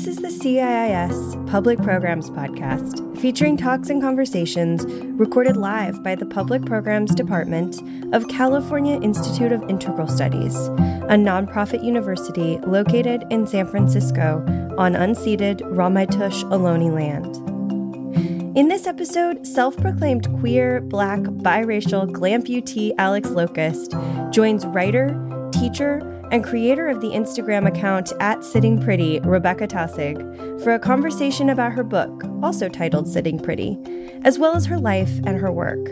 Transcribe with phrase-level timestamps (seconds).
[0.00, 4.86] This is the CIIS Public Programs Podcast, featuring talks and conversations
[5.20, 7.82] recorded live by the Public Programs Department
[8.14, 14.42] of California Institute of Integral Studies, a nonprofit university located in San Francisco
[14.78, 18.56] on unceded Ramaytush Ohlone land.
[18.56, 23.94] In this episode, self proclaimed queer, black, biracial, glamputee Alex Locust
[24.30, 25.14] joins writer,
[25.52, 31.50] teacher, and creator of the Instagram account at Sitting Pretty, Rebecca Taussig, for a conversation
[31.50, 33.78] about her book, also titled Sitting Pretty,
[34.22, 35.90] as well as her life and her work.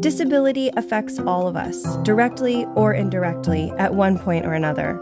[0.00, 4.94] Disability affects all of us, directly or indirectly, at one point or another.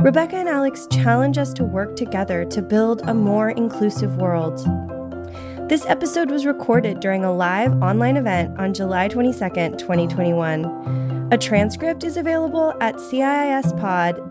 [0.00, 4.58] Rebecca and Alex challenge us to work together to build a more inclusive world.
[5.68, 11.21] This episode was recorded during a live online event on July 22nd, 2021.
[11.32, 14.30] A transcript is available at CIISpod.com.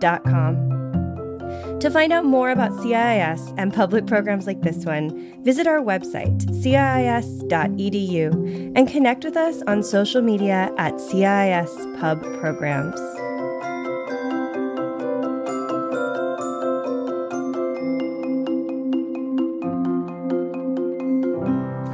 [1.80, 6.38] To find out more about CIIS and public programs like this one, visit our website,
[6.62, 8.32] CIIS.edu,
[8.76, 13.00] and connect with us on social media at CIIS Pub Programs.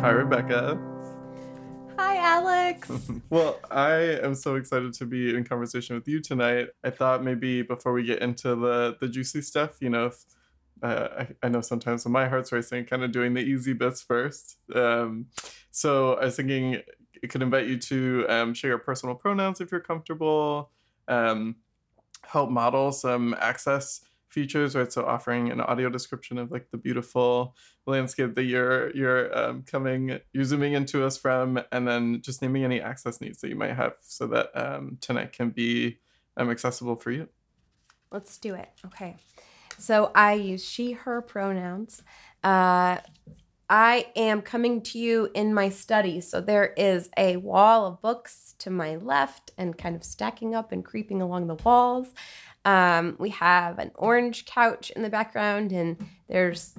[0.01, 0.77] Hi, Rebecca.
[1.99, 2.89] Alex.
[3.29, 6.67] well, I am so excited to be in conversation with you tonight.
[6.83, 10.25] I thought maybe before we get into the the juicy stuff, you know, if,
[10.83, 14.01] uh, I, I, know sometimes when my heart's racing, kind of doing the easy bits
[14.01, 14.57] first.
[14.75, 15.27] Um,
[15.71, 16.81] so I was thinking
[17.23, 20.69] it could invite you to um, share your personal pronouns if you're comfortable,
[21.07, 21.55] um,
[22.23, 24.91] help model some access features, right?
[24.91, 30.19] So offering an audio description of like the beautiful landscape that you're you're um, coming,
[30.33, 33.75] you're zooming into us from, and then just naming any access needs that you might
[33.75, 35.99] have, so that um, tonight can be
[36.35, 37.27] um, accessible for you.
[38.11, 38.69] Let's do it.
[38.85, 39.15] Okay.
[39.77, 42.01] So I use she, her pronouns.
[42.43, 42.97] Uh,
[43.69, 46.21] I am coming to you in my study.
[46.21, 50.71] So there is a wall of books to my left and kind of stacking up
[50.71, 52.07] and creeping along the walls.
[52.67, 55.95] Um, we have an orange couch in the background, and
[56.27, 56.75] there's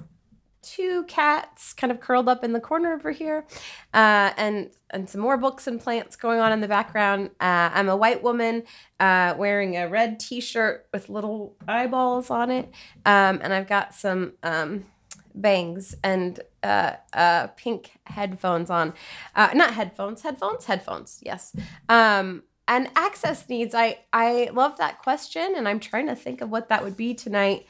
[0.61, 3.43] two cats kind of curled up in the corner over here,
[3.91, 7.31] uh, and and some more books and plants going on in the background.
[7.39, 8.63] Uh, I'm a white woman
[8.99, 12.69] uh, wearing a red T-shirt with little eyeballs on it,
[13.05, 14.85] um, and I've got some um,
[15.33, 18.93] bangs and uh, uh, pink headphones on.
[19.35, 21.19] Uh, not headphones, headphones, headphones.
[21.23, 21.55] Yes.
[21.87, 26.49] Um, and access needs i i love that question and i'm trying to think of
[26.49, 27.65] what that would be tonight.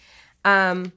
[0.45, 0.91] Um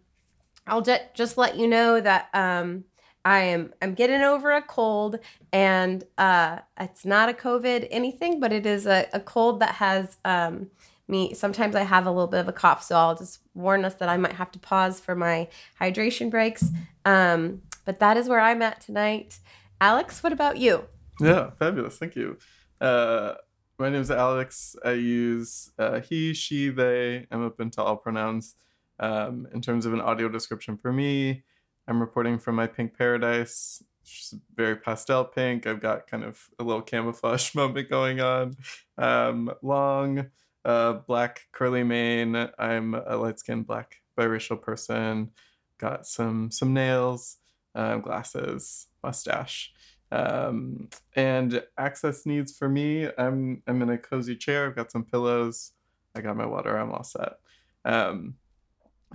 [0.66, 2.84] i'll just just let you know that um
[3.24, 5.18] i am i'm getting over a cold
[5.52, 10.18] and uh it's not a covid anything but it is a, a cold that has
[10.24, 10.70] um
[11.08, 13.94] me sometimes i have a little bit of a cough so i'll just warn us
[13.94, 15.48] that i might have to pause for my
[15.80, 16.64] hydration breaks.
[17.04, 19.38] Um but that is where i'm at tonight.
[19.80, 20.84] Alex what about you?
[21.20, 22.38] Yeah fabulous thank you.
[22.80, 23.34] Uh
[23.78, 24.76] my name is Alex.
[24.84, 27.26] I use uh, he, she, they.
[27.30, 28.56] I'm open to all pronouns.
[29.00, 31.42] Um, in terms of an audio description for me,
[31.88, 33.82] I'm reporting from my pink paradise.
[34.02, 35.66] It's very pastel pink.
[35.66, 38.56] I've got kind of a little camouflage moment going on.
[38.98, 40.26] Um, long,
[40.64, 42.50] uh, black curly mane.
[42.58, 45.30] I'm a light skinned black biracial person.
[45.78, 47.38] Got some some nails,
[47.74, 49.72] uh, glasses, mustache.
[50.12, 54.66] Um, and access needs for me, I'm I'm in a cozy chair.
[54.66, 55.72] I've got some pillows.
[56.14, 56.76] I got my water.
[56.76, 57.38] I'm all set.
[57.86, 58.34] Um,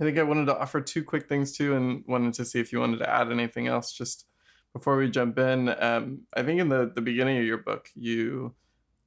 [0.00, 2.72] I think I wanted to offer two quick things too, and wanted to see if
[2.72, 4.26] you wanted to add anything else just
[4.72, 5.68] before we jump in.
[5.80, 8.54] Um, I think in the the beginning of your book you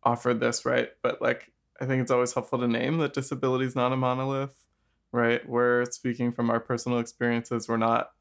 [0.02, 3.76] offered this right, but like I think it's always helpful to name that disability is
[3.76, 4.66] not a monolith,
[5.12, 5.48] right?
[5.48, 7.68] We're speaking from our personal experiences.
[7.68, 8.12] We're not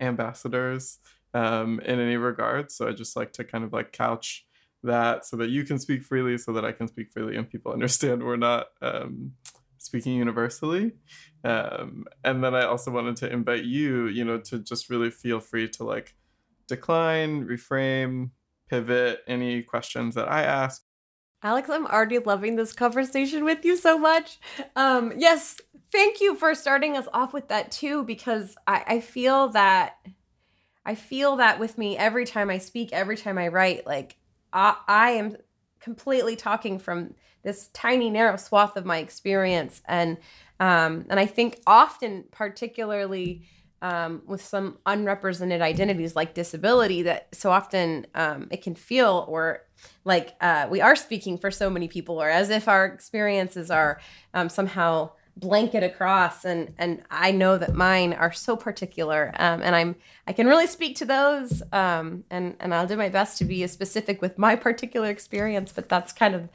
[0.00, 0.98] ambassadors
[1.34, 2.70] um, in any regard.
[2.70, 4.46] So I just like to kind of like couch
[4.82, 7.72] that so that you can speak freely, so that I can speak freely, and people
[7.72, 9.32] understand we're not um,
[9.78, 10.92] speaking universally.
[11.44, 15.40] Um, and then I also wanted to invite you, you know, to just really feel
[15.40, 16.14] free to like
[16.68, 18.30] decline, reframe,
[18.68, 20.82] pivot any questions that I ask.
[21.42, 24.38] Alex, I'm already loving this conversation with you so much.
[24.76, 25.58] Um, yes,
[25.90, 29.94] thank you for starting us off with that too, because I, I feel that
[30.84, 33.86] I feel that with me every time I speak, every time I write.
[33.86, 34.16] Like
[34.52, 35.36] I, I am
[35.80, 40.18] completely talking from this tiny narrow swath of my experience, and
[40.58, 43.48] um, and I think often, particularly
[43.80, 49.66] um, with some unrepresented identities like disability, that so often um, it can feel or
[50.04, 54.00] like uh, we are speaking for so many people, or as if our experiences are
[54.34, 59.74] um, somehow blanket across and and i know that mine are so particular um, and
[59.74, 59.96] i'm
[60.26, 63.62] i can really speak to those um, and and i'll do my best to be
[63.62, 66.48] as specific with my particular experience but that's kind of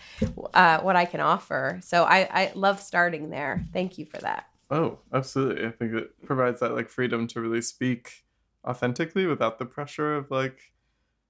[0.54, 1.80] uh, what i can offer.
[1.84, 3.66] So i i love starting there.
[3.74, 4.48] Thank you for that.
[4.70, 5.66] Oh absolutely.
[5.66, 8.26] I think it provides that like freedom to really speak
[8.66, 10.74] authentically without the pressure of like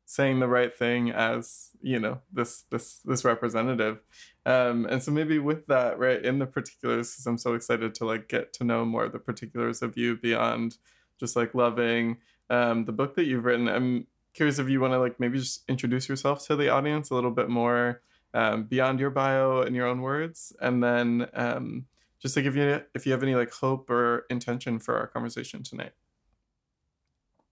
[0.05, 3.99] saying the right thing as you know this this this representative
[4.45, 8.05] um and so maybe with that right in the particulars because i'm so excited to
[8.05, 10.77] like get to know more of the particulars of you beyond
[11.19, 12.17] just like loving
[12.51, 15.63] um the book that you've written i'm curious if you want to like maybe just
[15.67, 18.01] introduce yourself to the audience a little bit more
[18.33, 21.85] um, beyond your bio and your own words and then um
[22.19, 25.63] just like if you if you have any like hope or intention for our conversation
[25.63, 25.93] tonight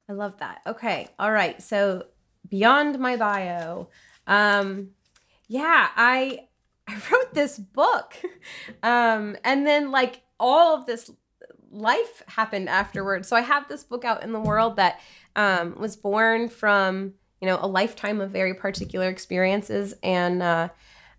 [0.10, 0.62] I love that.
[0.68, 1.08] Okay.
[1.18, 1.62] All right.
[1.62, 2.04] So
[2.50, 3.90] beyond my bio,
[4.28, 4.90] um,
[5.48, 6.48] yeah, I
[6.88, 8.16] I wrote this book,
[8.84, 11.12] um, and then like all of this
[11.72, 13.28] life happened afterwards.
[13.28, 15.00] So I have this book out in the world that
[15.36, 20.42] um, was born from you know a lifetime of very particular experiences and.
[20.42, 20.70] Uh,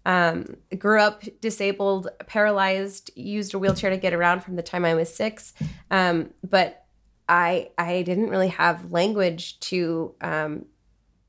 [0.06, 4.94] um, grew up disabled, paralyzed, used a wheelchair to get around from the time I
[4.94, 5.54] was six.
[5.90, 6.84] Um, but
[7.28, 10.66] I I didn't really have language to um,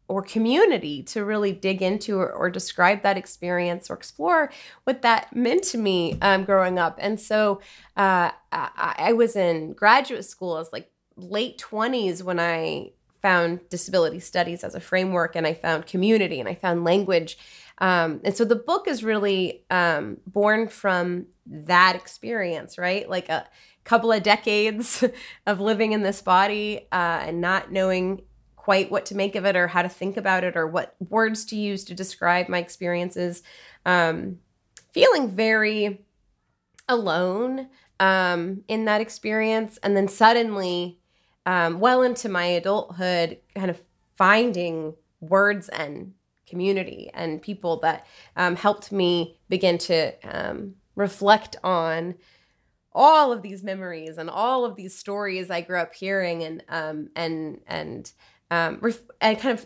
[0.08, 4.52] or community to really dig into or, or, describe that experience or explore
[4.84, 6.98] what that meant to me um, growing up.
[7.02, 7.60] And so
[7.98, 10.54] uh, I, I, was in graduate school.
[10.54, 12.92] I was like late 20s when I
[13.22, 17.40] found disability studies as a framework and I found community and I found language.
[17.80, 23.10] Um, and so the book is really um, born from that experience, right?
[23.10, 23.48] Like a
[23.84, 25.04] couple of decades
[25.48, 28.22] of living in this body uh, and not knowing
[28.66, 31.46] quite what to make of it or how to think about it or what words
[31.46, 33.44] to use to describe my experiences.
[33.86, 34.40] Um,
[34.92, 36.04] feeling very
[36.90, 37.68] alone
[38.00, 39.78] um, in that experience.
[39.84, 40.98] And then suddenly,
[41.46, 43.80] um, well into my adulthood, kind of
[44.16, 46.16] finding words and
[46.48, 52.16] community and people that um, helped me begin to um, reflect on
[52.94, 57.10] all of these memories and all of these stories I grew up hearing and um,
[57.16, 58.12] and and
[58.56, 59.66] um, ref- and kind of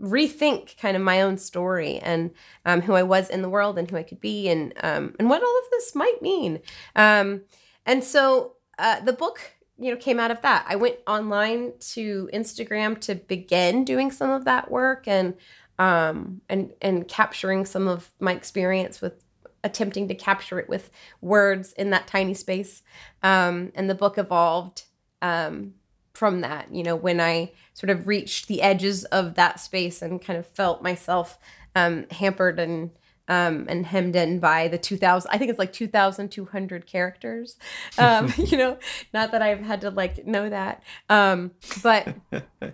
[0.00, 2.30] rethink kind of my own story and
[2.64, 5.28] um, who I was in the world and who I could be and um, and
[5.28, 6.60] what all of this might mean.
[6.94, 7.42] Um,
[7.84, 9.40] and so uh, the book,
[9.78, 10.64] you know, came out of that.
[10.68, 15.34] I went online to Instagram to begin doing some of that work and
[15.78, 19.24] um, and and capturing some of my experience with
[19.64, 20.90] attempting to capture it with
[21.20, 22.82] words in that tiny space.
[23.22, 24.84] Um, and the book evolved
[25.20, 25.74] um,
[26.18, 26.74] from that.
[26.74, 30.46] You know, when I sort of reached the edges of that space and kind of
[30.46, 31.38] felt myself
[31.76, 32.90] um, hampered and
[33.28, 37.58] um, and hemmed in by the 2000 i think it's like 2200 characters
[37.98, 38.78] um, you know
[39.12, 41.50] not that i've had to like know that um,
[41.82, 42.72] but uh,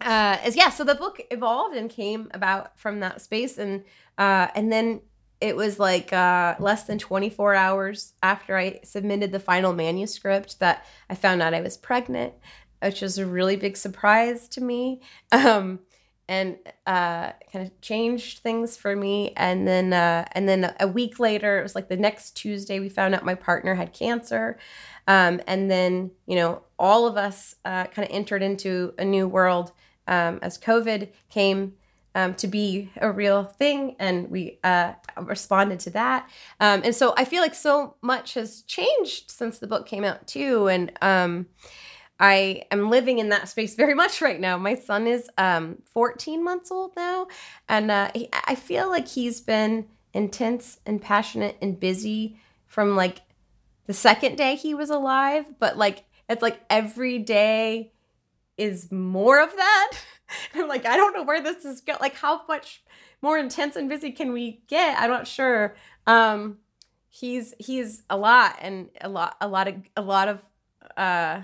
[0.00, 3.82] as yeah so the book evolved and came about from that space and
[4.18, 5.00] uh, and then
[5.40, 10.84] it was like uh, less than 24 hours after i submitted the final manuscript that
[11.08, 12.34] i found out i was pregnant
[12.84, 15.00] which was a really big surprise to me.
[15.32, 15.80] Um,
[16.26, 19.32] and uh, kind of changed things for me.
[19.36, 22.88] And then, uh, and then a week later, it was like the next Tuesday, we
[22.88, 24.58] found out my partner had cancer.
[25.06, 29.28] Um, and then, you know, all of us uh, kind of entered into a new
[29.28, 29.72] world
[30.08, 31.74] um, as COVID came
[32.14, 36.30] um, to be a real thing, and we uh, responded to that.
[36.60, 40.26] Um, and so I feel like so much has changed since the book came out
[40.26, 40.68] too.
[40.68, 41.46] And um,
[42.24, 44.56] I am living in that space very much right now.
[44.56, 47.26] My son is um, 14 months old now,
[47.68, 53.20] and uh, he, I feel like he's been intense and passionate and busy from like
[53.86, 57.92] the second day he was alive, but like it's like every day
[58.56, 59.92] is more of that.
[60.54, 61.98] I'm like, I don't know where this is going.
[62.00, 62.82] Like, how much
[63.20, 64.98] more intense and busy can we get?
[64.98, 65.76] I'm not sure.
[66.06, 66.56] Um,
[67.10, 70.40] he's he's a lot and a lot a lot of a lot of
[70.96, 71.42] uh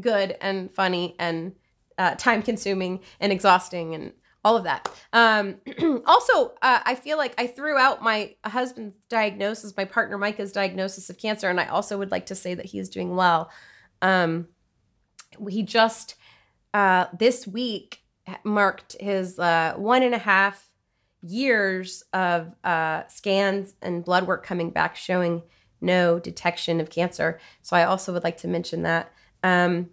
[0.00, 1.52] good and funny and
[1.96, 4.12] uh, time consuming and exhausting and
[4.44, 4.88] all of that.
[5.12, 5.56] Um,
[6.06, 11.10] also, uh, I feel like I threw out my husband's diagnosis, my partner Micah's diagnosis
[11.10, 13.50] of cancer, and I also would like to say that he is doing well.
[14.00, 14.48] Um,
[15.48, 16.14] he just
[16.72, 18.02] uh, this week
[18.44, 20.70] marked his uh, one and a half
[21.22, 25.42] years of uh, scans and blood work coming back showing
[25.80, 27.40] no detection of cancer.
[27.62, 29.12] So I also would like to mention that.
[29.42, 29.90] Um,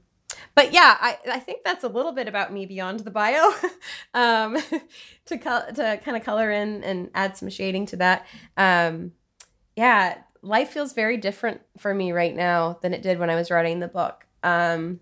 [0.55, 3.51] but yeah, I, I think that's a little bit about me beyond the bio
[4.13, 4.57] um,
[5.25, 8.25] to co- to kind of color in and add some shading to that.
[8.57, 9.11] Um,
[9.75, 13.51] yeah, life feels very different for me right now than it did when I was
[13.51, 14.25] writing the book.
[14.43, 14.99] Um,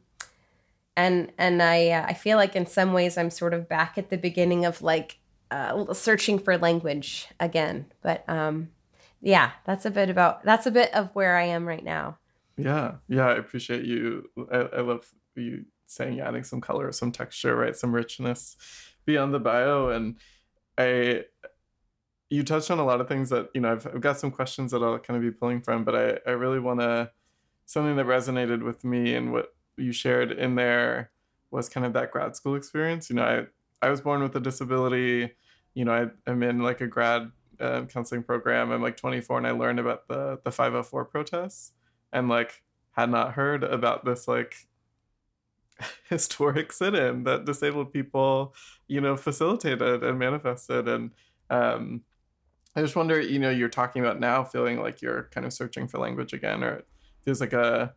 [0.95, 4.09] and and I uh, I feel like in some ways I'm sort of back at
[4.09, 5.19] the beginning of like
[5.51, 7.87] uh, searching for language again.
[8.01, 8.69] But um,
[9.21, 12.17] yeah, that's a bit about that's a bit of where I am right now.
[12.57, 14.29] Yeah, yeah, I appreciate you.
[14.51, 18.57] I, I love you saying adding some color, some texture, right, some richness
[19.05, 20.17] beyond the bio, and
[20.77, 21.25] I.
[22.29, 23.73] You touched on a lot of things that you know.
[23.73, 26.33] I've, I've got some questions that I'll kind of be pulling from, but I I
[26.33, 27.11] really want to
[27.65, 31.11] something that resonated with me and what you shared in there
[31.51, 33.09] was kind of that grad school experience.
[33.09, 33.23] You know,
[33.81, 35.31] I I was born with a disability.
[35.75, 38.71] You know, I, I'm in like a grad uh, counseling program.
[38.71, 41.73] I'm like 24, and I learned about the the 504 protests,
[42.13, 44.55] and like had not heard about this like
[46.09, 48.53] historic sit-in that disabled people,
[48.87, 50.87] you know, facilitated and manifested.
[50.87, 51.11] And
[51.49, 52.01] um,
[52.75, 55.87] I just wonder, you know, you're talking about now feeling like you're kind of searching
[55.87, 56.87] for language again, or it
[57.23, 57.93] feels like a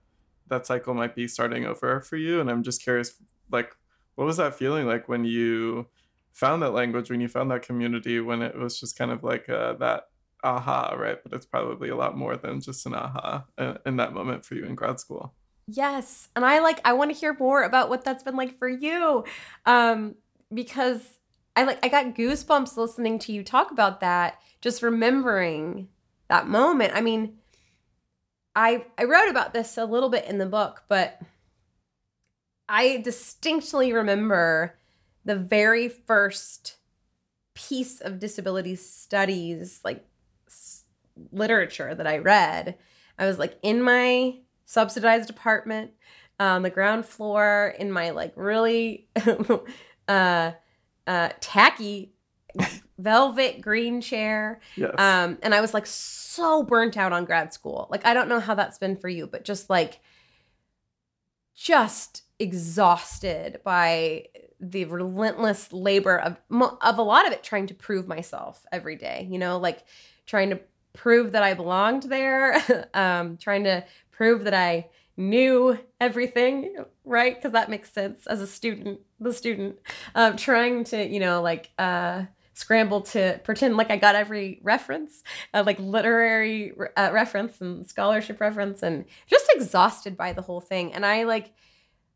[0.48, 3.14] that cycle might be starting over for you and i'm just curious
[3.50, 3.74] like
[4.14, 5.86] what was that feeling like when you
[6.32, 9.48] found that language when you found that community when it was just kind of like
[9.48, 10.04] uh, that
[10.46, 11.18] aha right?
[11.22, 14.54] But it's probably a lot more than just an aha uh, in that moment for
[14.54, 15.34] you in grad school.
[15.68, 18.68] Yes and i like i want to hear more about what that's been like for
[18.68, 19.24] you
[19.64, 20.14] um
[20.54, 21.18] because
[21.56, 25.88] i like i got goosebumps listening to you talk about that just remembering
[26.28, 26.92] that moment.
[26.94, 27.38] I mean
[28.54, 31.20] I I wrote about this a little bit in the book, but
[32.68, 34.78] I distinctly remember
[35.24, 36.76] the very first
[37.54, 40.04] piece of disability studies like
[41.32, 42.76] literature that I read.
[43.18, 45.92] I was like in my subsidized apartment
[46.38, 49.08] on the ground floor in my like really
[50.08, 50.52] uh
[51.06, 52.12] uh tacky
[52.98, 54.60] velvet green chair.
[54.76, 54.94] Yes.
[54.98, 57.88] Um, and I was like so burnt out on grad school.
[57.90, 60.00] Like, I don't know how that's been for you, but just like,
[61.54, 64.26] just exhausted by
[64.60, 66.38] the relentless labor of
[66.80, 69.84] of a lot of it trying to prove myself every day you know like
[70.26, 70.58] trying to
[70.96, 77.52] prove that i belonged there um trying to prove that i knew everything right because
[77.52, 79.78] that makes sense as a student the student
[80.14, 82.22] um trying to you know like uh
[82.56, 85.22] scramble to pretend like I got every reference,
[85.52, 90.94] uh, like literary uh, reference and scholarship reference, and just exhausted by the whole thing.
[90.94, 91.52] And I like,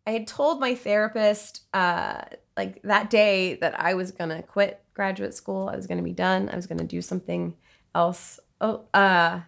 [0.06, 2.22] I had told my therapist uh,
[2.56, 5.68] like that day that I was gonna quit graduate school.
[5.68, 6.48] I was gonna be done.
[6.48, 7.54] I was gonna do something
[7.94, 8.40] else.
[8.60, 9.42] Oh, uh, I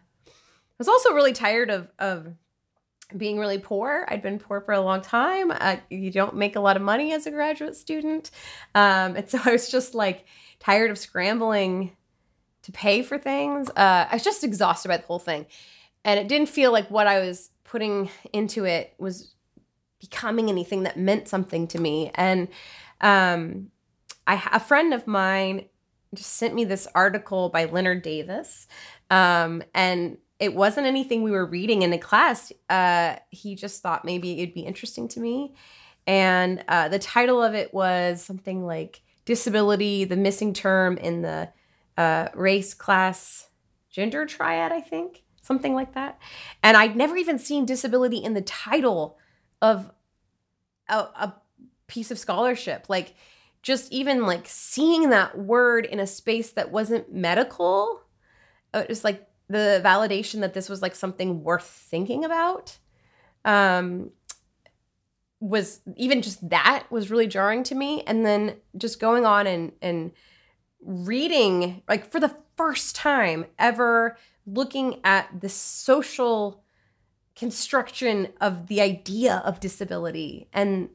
[0.79, 2.29] was also really tired of of
[3.17, 4.07] being really poor.
[4.09, 5.51] I'd been poor for a long time.
[5.51, 8.31] Uh, you don't make a lot of money as a graduate student,
[8.75, 10.25] um, and so I was just like
[10.61, 11.97] tired of scrambling
[12.63, 13.69] to pay for things.
[13.71, 15.47] Uh, I was just exhausted by the whole thing.
[16.05, 19.35] And it didn't feel like what I was putting into it was
[20.01, 22.11] becoming anything that meant something to me.
[22.15, 22.49] And
[23.01, 23.71] um,
[24.27, 25.67] I, a friend of mine
[26.15, 28.67] just sent me this article by Lennard Davis.
[29.13, 32.51] Um, and it wasn't anything we were reading in the class.
[32.71, 35.55] Uh, he just thought maybe it'd be interesting to me.
[36.07, 41.51] And uh, the title of it was something like disability, the missing term in the
[41.97, 43.51] uh, race, class,
[43.91, 46.19] gender triad, I think, something like that.
[46.63, 49.19] And I'd never even seen disability in the title
[49.61, 49.93] of
[50.89, 51.35] a, a
[51.87, 52.87] piece of scholarship.
[52.89, 53.15] Like,
[53.63, 58.01] just even like seeing that word in a space that wasn't medical,
[58.75, 62.79] it was like the validation that this was like something worth thinking about.
[63.45, 64.11] Um,
[65.43, 69.73] was even just that was really jarring to me and then just going on and
[69.83, 70.13] and
[70.81, 76.63] reading like for the first time ever looking at the social
[77.35, 80.89] construction of the idea of disability and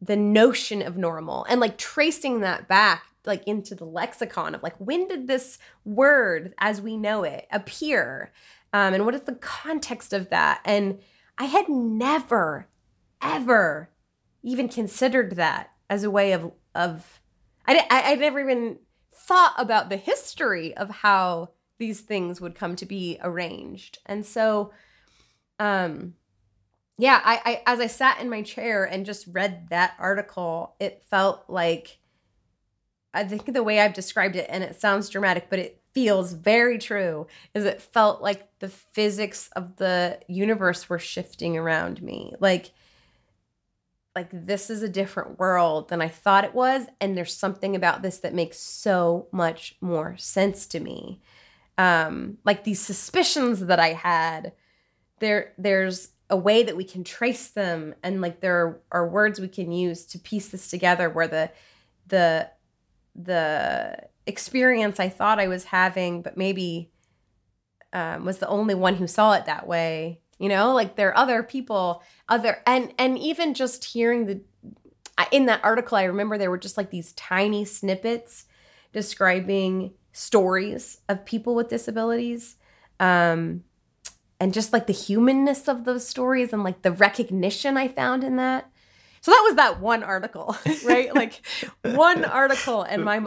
[0.00, 4.76] the notion of normal and like tracing that back like into the lexicon of like
[4.78, 8.32] when did this word as we know it appear
[8.72, 11.00] um, and what is the context of that and
[11.38, 12.68] i had never
[13.22, 13.90] ever
[14.42, 17.20] even considered that as a way of of
[17.66, 18.78] I I, I never even
[19.12, 23.98] thought about the history of how these things would come to be arranged.
[24.06, 24.72] And so
[25.58, 26.14] um
[26.98, 31.02] yeah, I, I as I sat in my chair and just read that article, it
[31.10, 31.98] felt like
[33.16, 36.78] I think the way I've described it, and it sounds dramatic, but it feels very
[36.78, 42.34] true, is it felt like the physics of the universe were shifting around me.
[42.40, 42.72] Like
[44.14, 48.02] like this is a different world than I thought it was and there's something about
[48.02, 51.20] this that makes so much more sense to me.
[51.78, 54.52] um, like these suspicions that I had.
[55.20, 59.48] There, there's a way that we can trace them, and like there are words we
[59.48, 61.08] can use to piece this together.
[61.10, 61.50] Where the
[62.08, 62.50] the
[63.16, 63.96] the
[64.26, 66.90] experience I thought I was having, but maybe
[67.92, 70.20] um, was the only one who saw it that way.
[70.38, 74.42] You know, like there are other people, other and and even just hearing the
[75.32, 78.44] in that article, I remember there were just like these tiny snippets
[78.92, 82.56] describing stories of people with disabilities.
[83.00, 83.64] Um,
[84.38, 88.36] and just like the humanness of those stories and like the recognition I found in
[88.36, 88.70] that.
[89.26, 91.12] So that was that one article, right?
[91.12, 91.44] like
[91.82, 93.20] one article, and my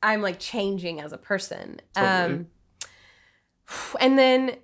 [0.00, 1.80] I'm like changing as a person.
[1.96, 2.34] Totally.
[2.34, 2.46] Um,
[3.98, 4.54] and then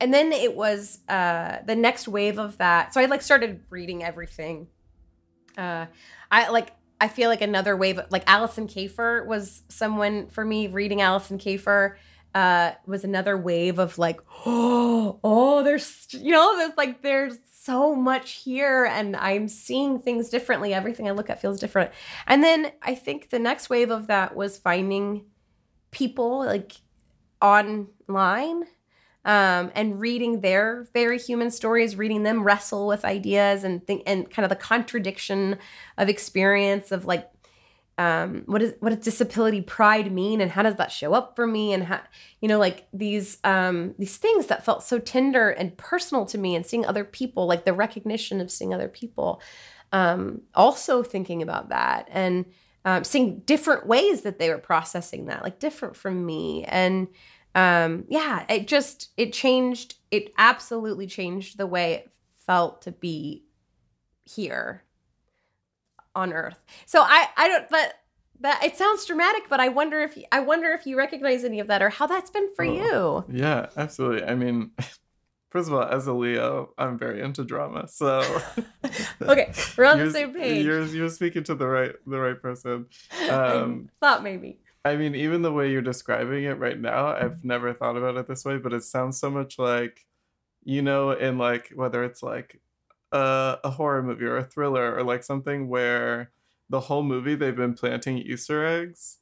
[0.00, 4.02] and then it was uh the next wave of that so i like started reading
[4.02, 4.66] everything
[5.56, 5.86] uh
[6.32, 11.00] i like i feel like another wave like Alison Kafer was someone for me reading
[11.00, 11.94] Alison Kafer
[12.34, 17.94] uh was another wave of like oh oh there's you know there's like there's so
[17.94, 20.74] much here and i'm seeing things differently.
[20.74, 21.90] Everything i look at feels different.
[22.26, 25.24] And then i think the next wave of that was finding
[25.90, 26.72] people like
[27.40, 28.64] online
[29.24, 34.30] um, and reading their very human stories, reading them wrestle with ideas and think and
[34.30, 35.58] kind of the contradiction
[35.96, 37.30] of experience of like
[37.96, 40.40] um, what is what does disability pride mean?
[40.40, 41.72] And how does that show up for me?
[41.72, 42.00] And how
[42.40, 46.56] you know like these um, these things that felt so tender and personal to me
[46.56, 49.40] and seeing other people like the recognition of seeing other people
[49.92, 52.46] um, also thinking about that and
[52.84, 56.64] um, seeing different ways that they were processing that like different from me.
[56.64, 57.08] And
[57.56, 62.12] um yeah it just it changed it absolutely changed the way it
[62.46, 63.44] felt to be
[64.24, 64.82] here
[66.14, 67.94] on earth so i i don't but
[68.40, 71.66] that it sounds dramatic but i wonder if i wonder if you recognize any of
[71.66, 74.70] that or how that's been for oh, you yeah absolutely i mean
[75.54, 77.86] First of all, as a Leo, I'm very into drama.
[77.86, 78.18] So
[79.22, 80.66] okay, we're on the same page.
[80.66, 82.86] You're you're speaking to the right the right person.
[83.30, 84.58] Um, thought maybe.
[84.84, 88.26] I mean, even the way you're describing it right now, I've never thought about it
[88.26, 90.04] this way, but it sounds so much like,
[90.64, 92.60] you know, in like whether it's like
[93.12, 96.30] a, a horror movie or a thriller or like something where
[96.68, 99.18] the whole movie they've been planting Easter eggs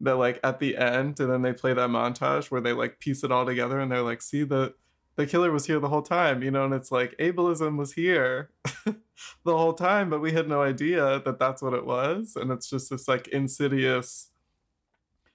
[0.00, 3.24] that like at the end and then they play that montage where they like piece
[3.24, 4.74] it all together and they're like, see the
[5.16, 8.50] the killer was here the whole time, you know, and it's like ableism was here
[8.84, 12.68] the whole time, but we had no idea that that's what it was, and it's
[12.68, 14.28] just this like insidious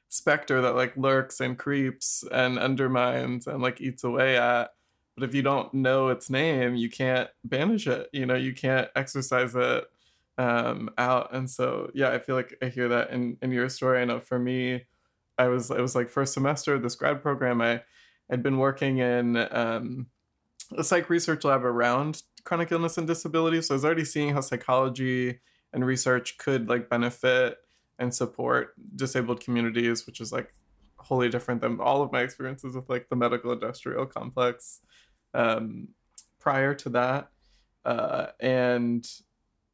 [0.07, 4.73] specter that like lurks and creeps and undermines and like eats away at
[5.21, 8.89] but if you don't know its name you can't banish it you know you can't
[8.95, 9.85] exercise it
[10.39, 14.01] um out and so yeah i feel like i hear that in in your story.
[14.01, 14.85] I know for me
[15.37, 17.61] i was it was like first semester of this grad program.
[17.61, 17.83] I
[18.29, 20.07] had been working in um
[20.75, 24.41] a psych research lab around chronic illness and disability so i was already seeing how
[24.41, 25.39] psychology
[25.73, 27.57] and research could like benefit
[27.99, 30.51] and support disabled communities, which is like
[30.97, 34.81] wholly different than all of my experiences with like the medical industrial complex
[35.33, 35.89] um,
[36.39, 37.29] prior to that.
[37.85, 39.07] Uh, and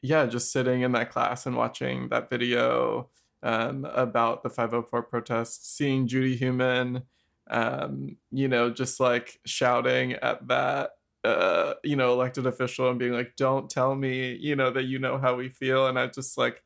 [0.01, 3.09] yeah, just sitting in that class and watching that video
[3.43, 7.03] um, about the 504 protests, seeing Judy Heumann,
[7.49, 10.91] um, you know, just like shouting at that,
[11.23, 14.99] uh, you know, elected official and being like, don't tell me, you know, that you
[14.99, 15.87] know how we feel.
[15.87, 16.63] And I just like,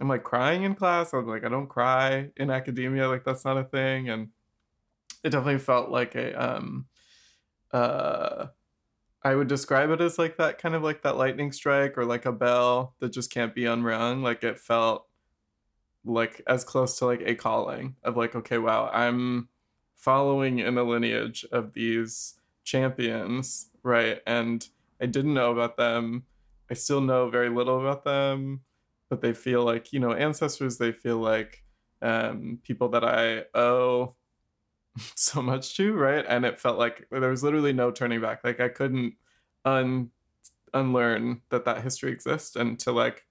[0.00, 1.12] I'm like crying in class.
[1.12, 3.08] I was like, I don't cry in academia.
[3.08, 4.08] Like that's not a thing.
[4.08, 4.28] And
[5.22, 6.86] it definitely felt like a um
[7.72, 8.48] uh
[9.22, 12.26] I would describe it as like that kind of like that lightning strike or like
[12.26, 14.22] a bell that just can't be unrung.
[14.22, 15.06] Like it felt
[16.04, 19.48] like as close to like a calling of like, okay, wow, I'm
[19.96, 24.20] following in the lineage of these champions, right?
[24.26, 24.66] And
[25.00, 26.24] I didn't know about them.
[26.68, 28.62] I still know very little about them
[29.12, 31.62] but they feel like you know ancestors they feel like
[32.00, 34.14] um, people that i owe
[35.14, 36.24] so much to right?
[36.28, 38.44] And it felt like there was literally no turning back.
[38.44, 39.14] Like i couldn't
[39.64, 40.10] un
[40.74, 43.26] unlearn that that history exists and to like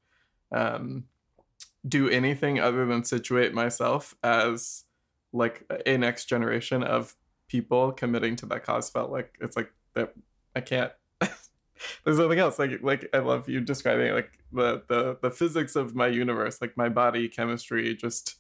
[0.52, 1.06] um
[1.88, 4.84] do anything other than situate myself as
[5.34, 7.16] like a next generation of
[7.48, 10.14] people committing to that cause felt like it's like that
[10.56, 10.92] i can't
[12.04, 12.60] there's nothing else.
[12.60, 16.78] Like like i love you describing like the the the physics of my universe like
[16.78, 18.36] my body chemistry just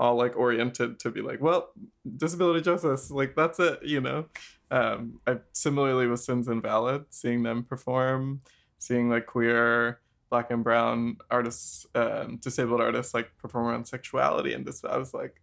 [0.00, 1.70] all like oriented to be like well
[2.16, 4.24] disability justice like that's it you know
[4.72, 8.40] um i similarly with sins invalid seeing them perform
[8.78, 14.66] seeing like queer black and brown artists um disabled artists like perform on sexuality and
[14.66, 15.40] this i was like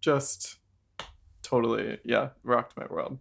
[0.00, 0.58] just
[1.46, 3.18] totally yeah rocked my world.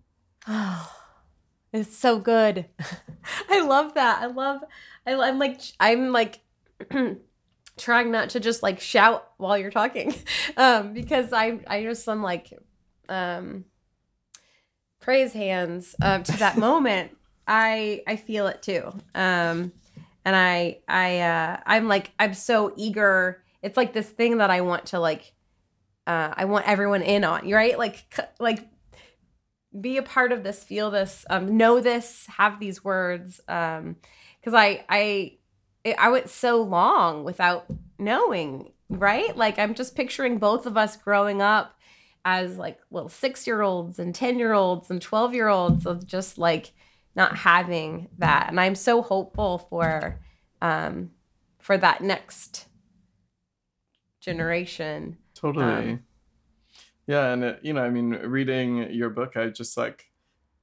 [0.48, 0.92] Oh,
[1.74, 2.66] it's so good.
[3.50, 4.22] I love that.
[4.22, 4.64] I love.
[5.06, 6.40] I, I'm like I'm like
[7.78, 10.14] trying not to just like shout while you're talking,
[10.58, 12.54] um, because I I just am like
[13.10, 13.66] um
[15.00, 17.16] praise hands uh, to that moment.
[17.48, 18.92] I I feel it too.
[19.14, 19.72] Um,
[20.24, 23.44] and I I uh, I'm like I'm so eager.
[23.62, 25.34] It's like this thing that I want to like.
[26.08, 27.80] Uh, I want everyone in on right?
[27.80, 28.06] Like
[28.40, 28.68] like
[29.80, 33.42] be a part of this, feel this, um, know this, have these words.
[33.48, 33.98] Um,
[34.40, 35.38] because I I
[35.94, 37.66] I went so long without
[38.00, 39.36] knowing, right?
[39.36, 41.78] Like I'm just picturing both of us growing up
[42.24, 46.08] as like little six year olds and 10 year olds and 12 year olds of
[46.08, 46.74] just like
[47.16, 48.48] not having that.
[48.50, 50.20] And I'm so hopeful for
[50.62, 51.12] um
[51.60, 52.68] for that next
[54.22, 55.18] generation.
[55.36, 55.92] Totally.
[55.92, 56.04] Um,
[57.08, 60.06] yeah, and it, you know, I mean, reading your book, I just like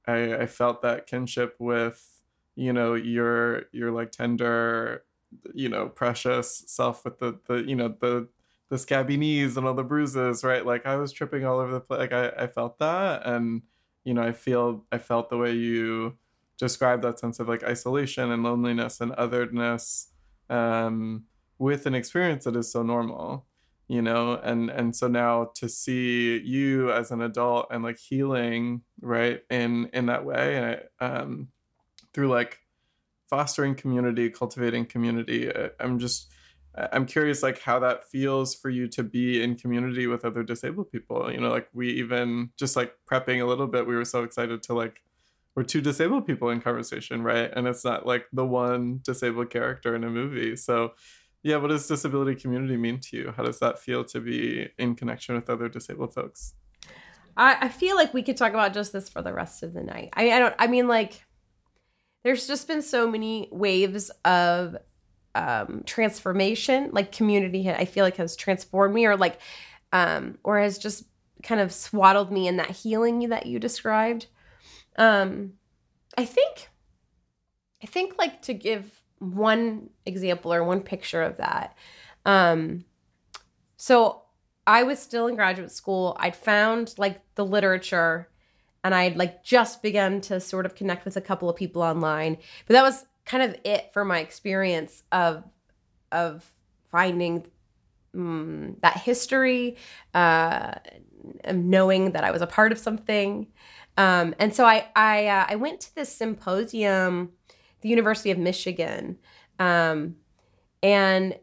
[0.05, 2.21] I I felt that kinship with
[2.55, 5.03] you know your your like tender
[5.53, 8.27] you know precious self with the the you know the
[8.69, 10.65] the scabby knees and all the bruises right?
[10.65, 13.25] Like i was tripping all over the place like i i felt that.
[13.25, 13.63] And
[14.03, 16.17] you know i feel i felt the way you
[16.57, 20.09] describe that sense of like isolation and loneliness and otherness
[20.49, 21.25] um
[21.57, 23.47] with an experience that is so normal
[23.89, 24.35] you know?
[24.37, 29.89] And and so now to see you as an adult and like healing right in
[29.93, 30.65] in that way and
[31.01, 31.49] I, um
[32.13, 32.59] through like
[33.33, 35.51] fostering community, cultivating community.
[35.79, 36.31] I'm just
[36.75, 40.91] I'm curious like how that feels for you to be in community with other disabled
[40.91, 41.31] people.
[41.31, 44.61] You know, like we even just like prepping a little bit, we were so excited
[44.63, 45.01] to like
[45.55, 47.51] we're two disabled people in conversation, right?
[47.55, 50.55] And it's not like the one disabled character in a movie.
[50.55, 50.93] So
[51.41, 53.33] yeah, what does disability community mean to you?
[53.35, 56.53] How does that feel to be in connection with other disabled folks?
[57.35, 59.81] I, I feel like we could talk about just this for the rest of the
[59.81, 60.09] night.
[60.13, 61.23] I, I don't I mean like
[62.23, 64.77] there's just been so many waves of
[65.35, 69.39] um, transformation like community i feel like has transformed me or like
[69.91, 71.03] um, or has just
[71.43, 74.27] kind of swaddled me in that healing that you described.
[74.95, 75.53] Um,
[76.17, 76.69] i think
[77.81, 81.75] i think like to give one example or one picture of that
[82.25, 82.85] um,
[83.75, 84.21] so
[84.67, 86.15] i was still in graduate school.
[86.19, 88.29] I'd found like the literature
[88.83, 92.37] and I'd like just begun to sort of connect with a couple of people online.
[92.67, 95.43] But that was kind of it for my experience of
[96.11, 96.51] of
[96.91, 97.45] finding
[98.13, 99.77] um, that history,
[100.13, 100.75] uh,
[101.51, 103.47] knowing that I was a part of something.
[103.97, 107.31] Um, and so I I, uh, I went to this symposium,
[107.81, 109.17] the University of Michigan,
[109.59, 110.17] um,
[110.81, 111.37] and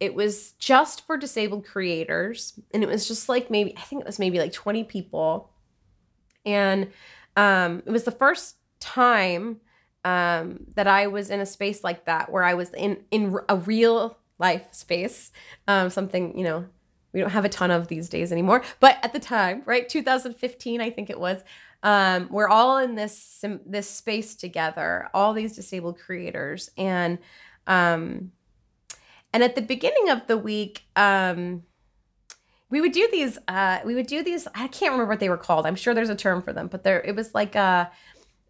[0.00, 4.06] it was just for disabled creators, and it was just like maybe I think it
[4.06, 5.50] was maybe like twenty people
[6.44, 6.90] and
[7.36, 9.60] um, it was the first time
[10.04, 13.56] um, that I was in a space like that where I was in in a
[13.56, 15.32] real life space.
[15.66, 16.66] Um, something you know
[17.12, 20.80] we don't have a ton of these days anymore, but at the time, right, 2015,
[20.80, 21.42] I think it was.
[21.84, 27.18] Um, we're all in this this space together, all these disabled creators, and
[27.66, 28.32] um,
[29.32, 31.62] and at the beginning of the week, um,
[32.70, 35.36] we would do these uh we would do these i can't remember what they were
[35.36, 35.66] called.
[35.66, 37.90] I'm sure there's a term for them but there it was like a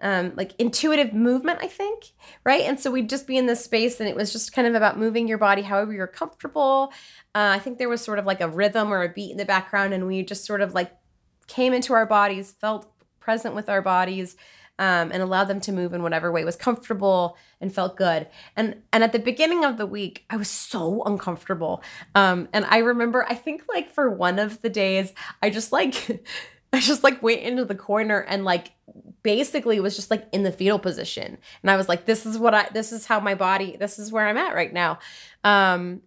[0.01, 2.13] um like intuitive movement i think
[2.45, 2.63] right?
[2.63, 4.99] And so we'd just be in this space and it was just kind of about
[4.99, 6.93] moving your body however you're comfortable.
[7.35, 9.45] Uh, i think there was sort of like a rhythm or a beat in the
[9.45, 10.93] background and we just sort of like
[11.47, 14.37] came into our bodies felt present with our bodies
[14.79, 18.27] um, and allowed them to move in whatever way was comfortable and felt good.
[18.57, 21.83] And and at the beginning of the week, I was so uncomfortable.
[22.15, 26.27] Um, and I remember, I think like for one of the days, I just like.
[26.73, 28.73] I just like went into the corner and like
[29.23, 31.39] basically was just like in the fetal position.
[31.63, 34.11] And I was like, this is what I, this is how my body, this is
[34.11, 34.99] where I'm at right now.
[35.45, 36.03] Um,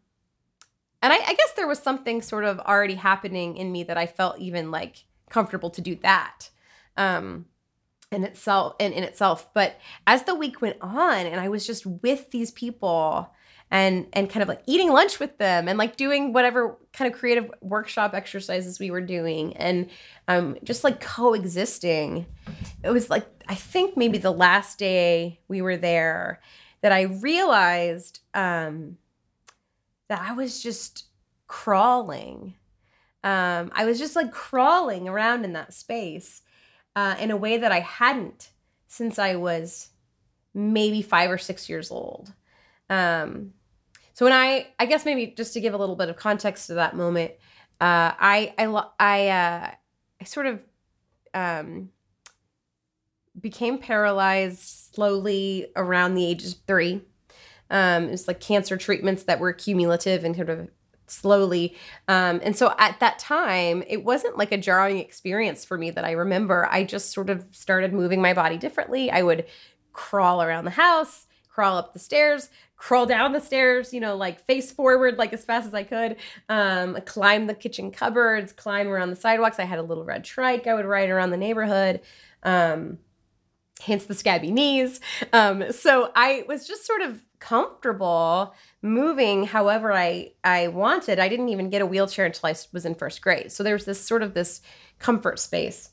[1.02, 4.08] and I, I guess there was something sort of already happening in me that I
[4.08, 6.50] felt even like comfortable to do that.
[6.98, 7.46] Um,
[8.12, 9.54] in itself in, in itself.
[9.54, 13.32] But as the week went on and i was just with these people
[13.70, 17.20] and and kind of like eating lunch with them and like doing whatever kind of
[17.20, 19.90] creative workshop exercises we were doing and
[20.28, 22.26] um just like coexisting
[22.84, 26.40] it was like i think maybe the last day we were there
[26.82, 28.98] that i realized um
[30.08, 31.06] that i was just
[31.48, 32.54] crawling.
[33.24, 36.42] Um i was just like crawling around in that space
[36.98, 38.50] uh, in a way that I hadn't
[38.88, 39.90] since I was
[40.56, 42.34] maybe five or six years old.
[42.90, 43.54] Um,
[44.14, 46.74] so when I, I guess maybe just to give a little bit of context to
[46.74, 47.34] that moment,
[47.80, 49.72] uh, I, I, I, uh,
[50.20, 50.66] I sort of
[51.36, 51.90] um,
[53.40, 57.04] became paralyzed slowly around the age of three.
[57.70, 60.68] Um, it was like cancer treatments that were cumulative and kind of
[61.08, 61.76] slowly.
[62.08, 66.06] Um, and so at that time, it wasn't like a jarring experience for me that
[66.06, 66.68] I remember.
[66.70, 69.10] I just sort of started moving my body differently.
[69.10, 69.46] I would
[69.94, 74.40] crawl around the house, crawl up the stairs, crawl down the stairs, you know, like
[74.42, 76.18] face forward, like as fast as I could,
[76.48, 79.60] um, climb the kitchen cupboards, climb around the sidewalks.
[79.60, 82.02] I had a little red trike I would ride around the neighborhood.
[82.44, 83.00] Um,
[83.82, 85.00] hence the scabby knees.
[85.34, 91.20] Um, so I was just sort of comfortable moving however I I wanted.
[91.20, 93.52] I didn't even get a wheelchair until I was in first grade.
[93.52, 94.62] So there was this sort of this
[95.00, 95.92] comfort space.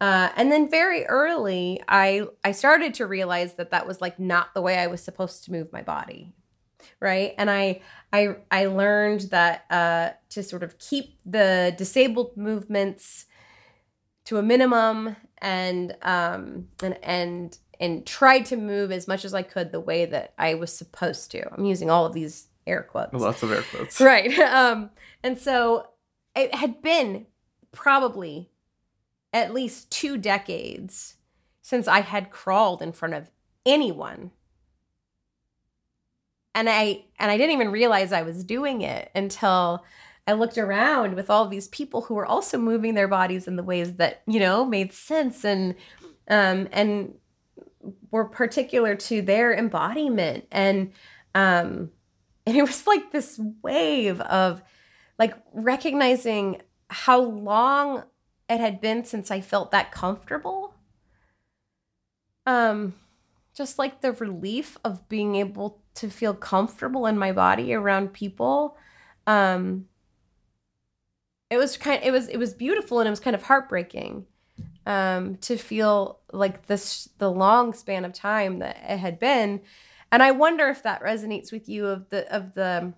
[0.00, 4.52] Uh, and then very early, I I started to realize that that was like not
[4.54, 6.34] the way I was supposed to move my body,
[7.00, 7.34] right?
[7.38, 7.80] And I
[8.12, 13.26] I I learned that uh, to sort of keep the disabled movements
[14.26, 19.42] to a minimum and um and and and tried to move as much as I
[19.42, 21.52] could the way that I was supposed to.
[21.52, 23.12] I'm using all of these air quotes.
[23.12, 24.00] Lots of air quotes.
[24.00, 24.32] Right.
[24.56, 24.90] Um,
[25.22, 25.88] and so
[26.34, 27.26] it had been
[27.72, 28.50] probably
[29.32, 31.16] at least two decades
[31.62, 33.30] since I had crawled in front of
[33.66, 34.30] anyone.
[36.54, 39.84] And I and I didn't even realize I was doing it until
[40.26, 43.62] I looked around with all these people who were also moving their bodies in the
[43.62, 45.74] ways that, you know, made sense and
[46.28, 47.14] um and
[48.10, 50.92] were particular to their embodiment and
[51.34, 51.90] um
[52.46, 54.62] and it was like this wave of
[55.18, 58.04] like recognizing how long
[58.48, 60.74] it had been since I felt that comfortable.
[62.46, 62.94] Um,
[63.54, 68.76] just like the relief of being able to feel comfortable in my body around people.
[69.26, 69.86] Um,
[71.50, 74.26] it was kind it was it was beautiful and it was kind of heartbreaking
[74.86, 79.60] um, to feel like this the long span of time that it had been
[80.10, 82.92] and i wonder if that resonates with you of the of the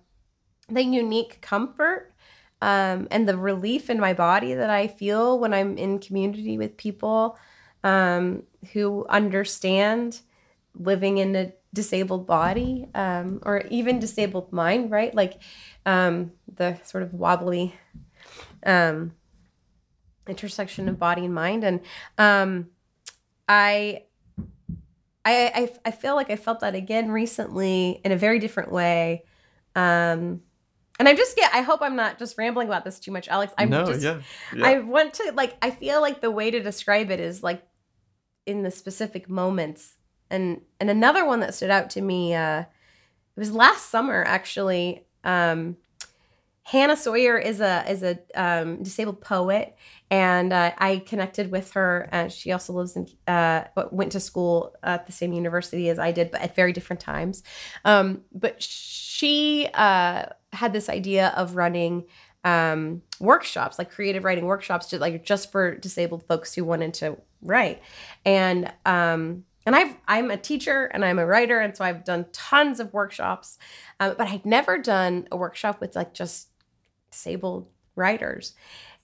[0.69, 2.13] the unique comfort
[2.61, 6.77] um, and the relief in my body that I feel when I'm in community with
[6.77, 7.37] people
[7.83, 10.21] um, who understand
[10.75, 15.13] living in a disabled body um, or even disabled mind, right?
[15.13, 15.41] Like
[15.85, 17.75] um, the sort of wobbly
[18.65, 19.13] um,
[20.29, 21.63] intersection of body and mind.
[21.63, 21.81] And
[22.17, 22.67] um,
[23.47, 24.03] I,
[25.25, 29.23] I, I, I feel like I felt that again recently in a very different way.
[29.75, 30.41] Um,
[30.99, 31.53] and I'm just get.
[31.53, 33.53] I hope I'm not just rambling about this too much, Alex.
[33.57, 34.03] I'm no, just.
[34.03, 34.19] yeah,
[34.53, 34.67] yeah.
[34.67, 35.55] I want to like.
[35.61, 37.63] I feel like the way to describe it is like
[38.45, 39.95] in the specific moments.
[40.29, 42.35] And and another one that stood out to me.
[42.35, 45.05] Uh, it was last summer actually.
[45.23, 45.77] Um,
[46.69, 49.75] Hannah Soyer is a is a um, disabled poet,
[50.11, 52.07] and uh, I connected with her.
[52.11, 56.11] Uh, she also lives in uh, went to school at the same university as I
[56.11, 57.41] did, but at very different times.
[57.85, 62.05] Um, but she uh, had this idea of running
[62.43, 67.17] um, workshops, like creative writing workshops, just like just for disabled folks who wanted to
[67.41, 67.81] write.
[68.25, 72.27] And um, and I've I'm a teacher and I'm a writer, and so I've done
[72.31, 73.57] tons of workshops,
[73.99, 76.48] uh, but I'd never done a workshop with like just
[77.11, 78.53] disabled writers,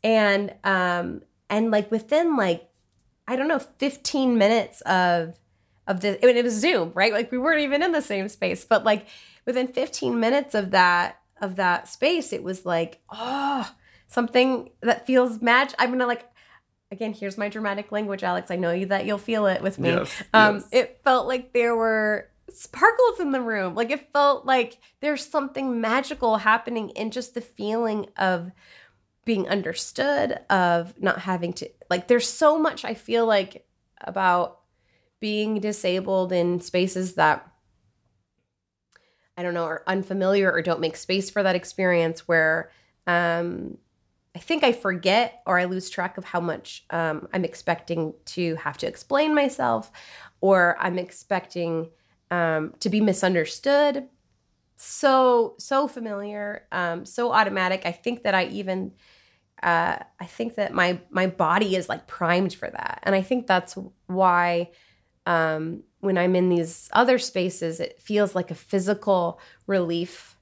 [0.04, 2.70] and um and like within like
[3.28, 5.39] I don't know 15 minutes of
[5.88, 7.13] of this I mean, it was Zoom, right?
[7.13, 9.08] Like we weren't even in the same space, but like
[9.46, 13.70] within 15 minutes of that of that space, it was like, oh,
[14.08, 15.76] something that feels magic.
[15.80, 16.26] I'm gonna like
[16.91, 18.52] again, here's my dramatic language, Alex.
[18.52, 19.89] I know you that you'll feel it with me.
[19.89, 20.68] Yes, um, yes.
[20.72, 23.75] it felt like there were sparkles in the room.
[23.75, 28.51] Like it felt like there's something magical happening in just the feeling of
[29.25, 33.65] being understood, of not having to like there's so much I feel like
[34.01, 34.60] about
[35.19, 37.47] being disabled in spaces that
[39.38, 42.71] I don't know, are unfamiliar or don't make space for that experience where
[43.05, 43.77] um,
[44.34, 48.55] I think I forget or I lose track of how much um, I'm expecting to
[48.55, 49.91] have to explain myself
[50.41, 51.89] or I'm expecting
[52.36, 54.08] um, to be misunderstood.
[54.78, 57.84] So, so familiar, um, so automatic.
[57.86, 58.91] I think that I even,
[59.63, 63.48] uh, I think that my my body is like primed for that, and I think
[63.48, 64.71] that's why
[65.26, 70.36] um, when I'm in these other spaces, it feels like a physical relief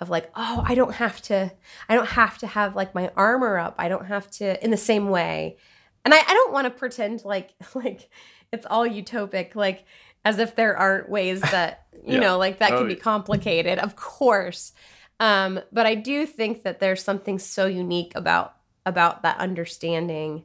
[0.00, 1.52] of like, oh, I don't have to,
[1.88, 3.74] I don't have to have like my armor up.
[3.78, 5.58] I don't have to in the same way.
[6.04, 8.08] And I, I don't want to pretend like like
[8.52, 9.84] it's all utopic, like
[10.26, 12.20] as if there aren't ways that, you Yeah.
[12.20, 14.72] know, like that Oh, can be complicated, of course.
[15.20, 20.44] Um, but I do think that there's something so unique about about that understanding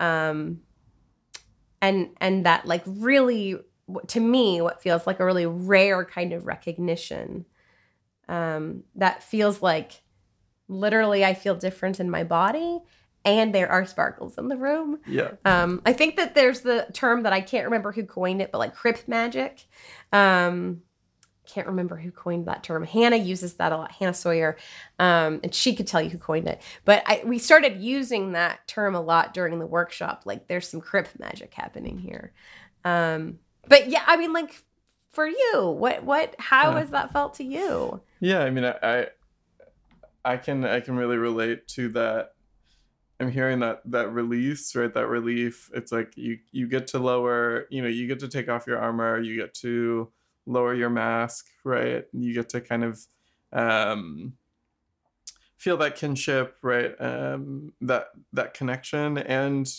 [0.00, 0.60] um
[1.80, 3.56] and and that like really
[4.08, 7.44] to me what feels like a really rare kind of recognition
[8.28, 10.02] um, that feels like
[10.68, 12.80] literally I feel different in my body
[13.24, 15.00] and there are sparkles in the room.
[15.06, 15.32] Yeah.
[15.44, 18.58] Um, I think that there's the term that I can't remember who coined it, but
[18.58, 19.66] like crip magic.
[20.12, 20.82] Um,
[21.46, 22.84] can't remember who coined that term.
[22.84, 24.56] Hannah uses that a lot, Hannah Soyer,
[24.98, 26.62] um, and she could tell you who coined it.
[26.84, 30.22] But I, we started using that term a lot during the workshop.
[30.24, 32.32] Like, there's some crip magic happening here.
[32.84, 34.62] Um, but yeah, I mean, like
[35.10, 38.00] for you, what, what, how has that felt to you?
[38.20, 39.06] Yeah, I mean, I, I,
[40.24, 42.34] I can, I can really relate to that
[43.20, 44.92] I'm hearing that that release, right?
[44.92, 45.70] That relief.
[45.74, 48.78] It's like you you get to lower, you know, you get to take off your
[48.78, 50.10] armor, you get to
[50.46, 52.04] lower your mask, right?
[52.12, 52.98] You get to kind of
[53.52, 54.32] um,
[55.58, 56.94] feel that kinship, right?
[56.98, 59.70] Um, that that connection, and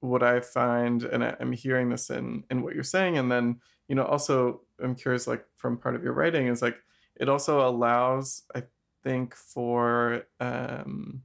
[0.00, 3.60] what I find, and I, I'm hearing this in in what you're saying, and then
[3.86, 6.76] you know, also I'm curious, like from part of your writing, is like
[7.16, 8.64] it also allows, I
[9.04, 11.22] think, for um,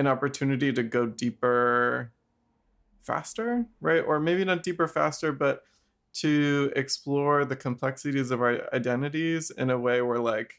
[0.00, 2.12] an opportunity to go deeper
[3.02, 4.00] faster, right?
[4.00, 5.62] Or maybe not deeper faster, but
[6.14, 10.54] to explore the complexities of our identities in a way where, like,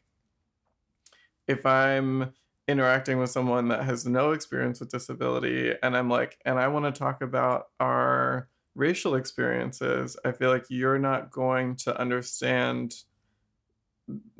[1.48, 2.34] if I'm
[2.68, 6.86] interacting with someone that has no experience with disability and I'm like, and I want
[6.86, 12.94] to talk about our racial experiences, I feel like you're not going to understand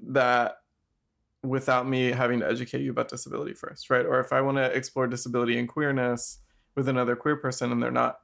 [0.04, 0.61] that
[1.44, 4.06] without me having to educate you about disability first, right?
[4.06, 6.40] Or if I want to explore disability and queerness
[6.76, 8.20] with another queer person and they're not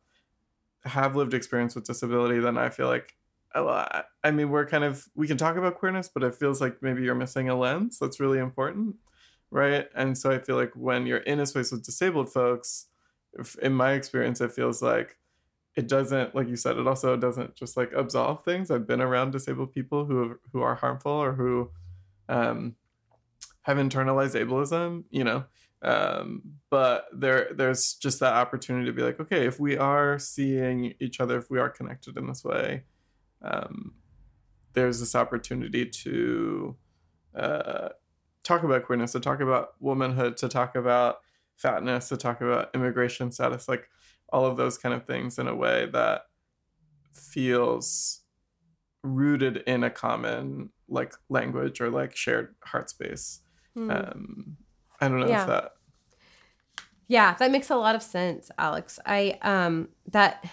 [0.86, 3.15] have lived experience with disability, then I feel like,
[3.56, 6.62] oh, I, I mean, we're kind of we can talk about queerness, but it feels
[6.62, 8.95] like maybe you're missing a lens that's really important,
[9.49, 9.88] right?
[9.95, 12.88] And so I feel like when you're in a space with disabled folks,
[13.34, 15.17] if, in my experience, it feels like
[15.75, 18.71] it doesn't, like you said, it also doesn't just like absolve things.
[18.71, 21.71] I've been around disabled people who who are harmful or who
[22.30, 22.75] um,
[23.67, 25.43] have internalized ableism, you know.
[25.82, 30.93] Um, but there there's just that opportunity to be like, okay, if we are seeing
[30.99, 32.84] each other, if we are connected in this way,
[33.41, 33.93] um,
[34.73, 36.77] there's this opportunity to
[37.36, 37.89] uh,
[38.43, 41.17] talk about queerness, to talk about womanhood, to talk about
[41.58, 43.89] fatness, to talk about immigration status, like
[44.32, 46.21] all of those kind of things in a way that
[47.12, 48.21] feels
[49.03, 53.41] rooted in a common like language or like shared heart space
[53.78, 53.92] Hmm.
[53.92, 54.58] Um,
[55.00, 55.42] I don't know yeah.
[55.42, 55.74] if that.
[57.08, 59.00] Yeah, that makes a lot of sense, Alex.
[59.06, 60.44] I um that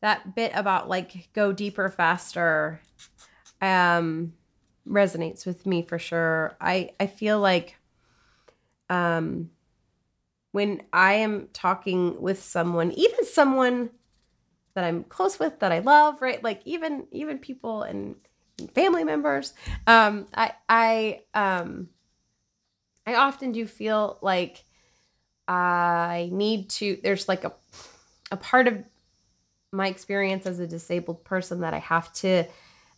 [0.00, 2.80] that bit about like go deeper faster
[3.60, 4.32] um
[4.88, 6.56] resonates with me for sure.
[6.58, 7.76] I I feel like
[8.88, 9.50] um
[10.52, 13.90] when I am talking with someone, even someone
[14.72, 16.42] that I'm close with that I love, right?
[16.42, 18.16] Like even even people and
[18.74, 19.52] family members,
[19.86, 21.90] um I I um
[23.06, 24.64] I often do feel like
[25.46, 27.52] I need to, there's like a,
[28.32, 28.82] a part of
[29.72, 32.44] my experience as a disabled person that I have to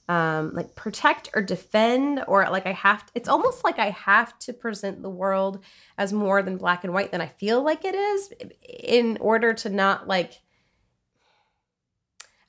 [0.09, 4.39] um, like protect or defend, or like I have to, it's almost like I have
[4.41, 5.63] to present the world
[5.99, 8.33] as more than black and white than I feel like it is
[8.67, 10.41] in order to not like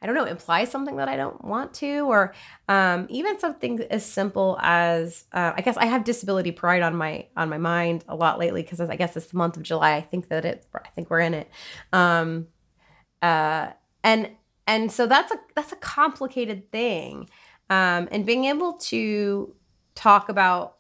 [0.02, 2.34] I don't know, imply something that I don't want to, or
[2.70, 7.28] um, even something as simple as uh, I guess I have disability pride on my
[7.36, 9.96] on my mind a lot lately because I guess it's the month of July.
[9.96, 11.52] I think that it, I think we're in it,
[11.92, 12.48] um,
[13.22, 14.30] uh, and
[14.66, 17.30] and so that's a that's a complicated thing,
[17.70, 19.54] um, and being able to
[19.96, 20.78] talk about,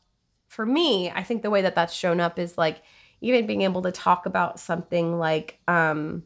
[0.47, 2.84] for me, I think the way that that's shown up is like
[3.19, 5.60] even being able to talk about something like.
[5.67, 6.23] Um,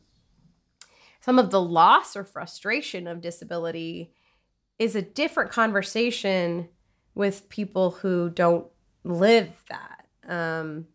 [1.23, 4.12] some of the loss or frustration of disability
[4.77, 6.67] is a different conversation
[7.15, 8.67] with people who don't
[9.05, 10.05] live that.
[10.27, 10.88] Um,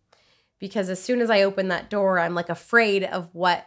[0.59, 3.67] because as soon as I open that door, I'm like afraid of what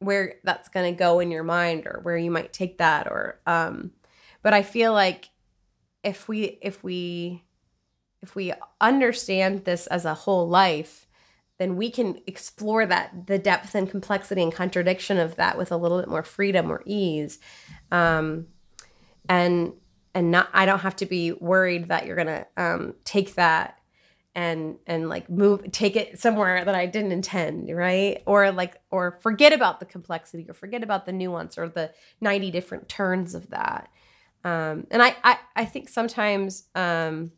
[0.00, 3.40] where that's going to go in your mind or where you might take that or
[3.46, 3.92] um
[4.42, 5.30] but I feel like
[6.02, 7.44] if we if we
[8.20, 11.06] if we understand this as a whole life
[11.58, 15.76] then we can explore that the depth and complexity and contradiction of that with a
[15.76, 17.38] little bit more freedom or ease.
[17.90, 18.46] Um,
[19.28, 19.72] and
[20.14, 23.78] and not i don't have to be worried that you're gonna um, take that
[24.34, 28.22] and and like move take it somewhere that i didn't intend right?
[28.26, 32.50] Or like or forget about the complexity or forget about the nuance or the 90
[32.50, 33.88] different turns of that.
[34.44, 37.32] Um, and I, I i think sometimes um,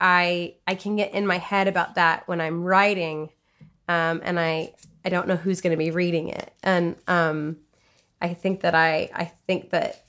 [0.00, 3.30] I I can get in my head about that when I'm writing,
[3.88, 4.74] um, and I
[5.04, 7.58] I don't know who's going to be reading it, and um,
[8.20, 10.04] I think that I I think that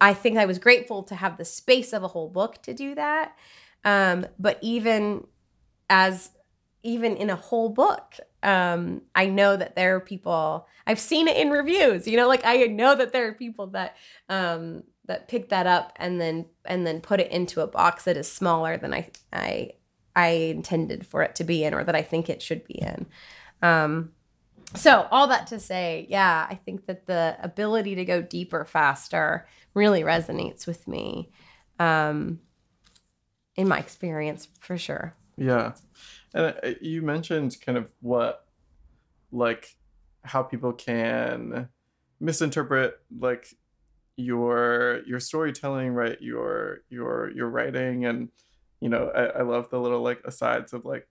[0.00, 2.94] I think I was grateful to have the space of a whole book to do
[2.94, 3.36] that.
[3.84, 5.26] Um, but even
[5.90, 6.30] as
[6.82, 10.66] even in a whole book, um, I know that there are people.
[10.86, 12.06] I've seen it in reviews.
[12.06, 13.96] You know, like I know that there are people that
[14.28, 18.16] um, that pick that up and then and then put it into a box that
[18.16, 19.72] is smaller than I I
[20.16, 23.06] I intended for it to be in or that I think it should be in.
[23.62, 24.12] Um,
[24.74, 29.46] so all that to say, yeah, I think that the ability to go deeper faster
[29.72, 31.30] really resonates with me.
[31.78, 32.40] Um,
[33.56, 35.14] in my experience, for sure.
[35.36, 35.72] Yeah,
[36.32, 38.46] and uh, you mentioned kind of what,
[39.30, 39.76] like,
[40.22, 41.68] how people can
[42.20, 43.46] misinterpret like
[44.16, 46.20] your your storytelling, right?
[46.20, 48.30] Your your your writing, and
[48.80, 51.08] you know, I, I love the little like asides of like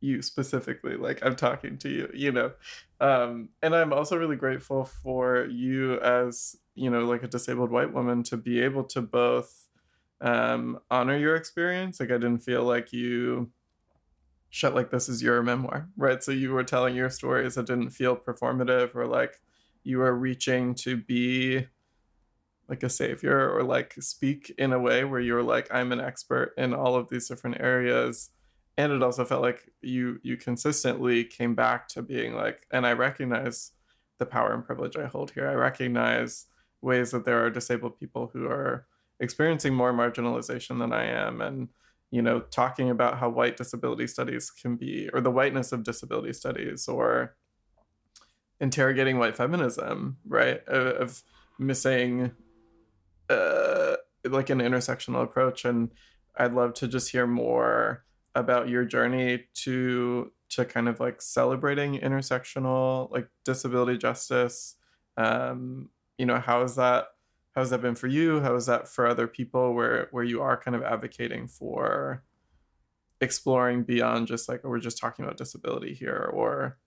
[0.00, 2.52] you specifically like i'm talking to you you know
[3.00, 7.92] um and i'm also really grateful for you as you know like a disabled white
[7.92, 9.66] woman to be able to both
[10.20, 13.50] um honor your experience like i didn't feel like you
[14.50, 17.90] shut like this is your memoir right so you were telling your stories that didn't
[17.90, 19.40] feel performative or like
[19.82, 21.66] you were reaching to be
[22.68, 26.52] like a savior or like speak in a way where you're like i'm an expert
[26.58, 28.30] in all of these different areas.
[28.76, 32.92] And it also felt like you you consistently came back to being like and i
[32.92, 33.72] recognize
[34.18, 35.48] the power and privilege i hold here.
[35.48, 36.46] I recognize
[36.80, 38.86] ways that there are disabled people who are
[39.18, 41.68] experiencing more marginalization than i am and
[42.12, 46.32] you know talking about how white disability studies can be or the whiteness of disability
[46.32, 47.34] studies or
[48.60, 50.62] interrogating white feminism right?
[50.68, 51.22] Of, of
[51.58, 52.32] missing
[53.30, 55.90] uh, like an intersectional approach and
[56.38, 58.04] i'd love to just hear more
[58.34, 64.76] about your journey to to kind of like celebrating intersectional like disability justice.
[65.16, 67.08] Um you know how is that
[67.54, 68.40] how has that been for you?
[68.40, 72.22] How is that for other people where where you are kind of advocating for
[73.20, 76.78] exploring beyond just like oh, we're just talking about disability here or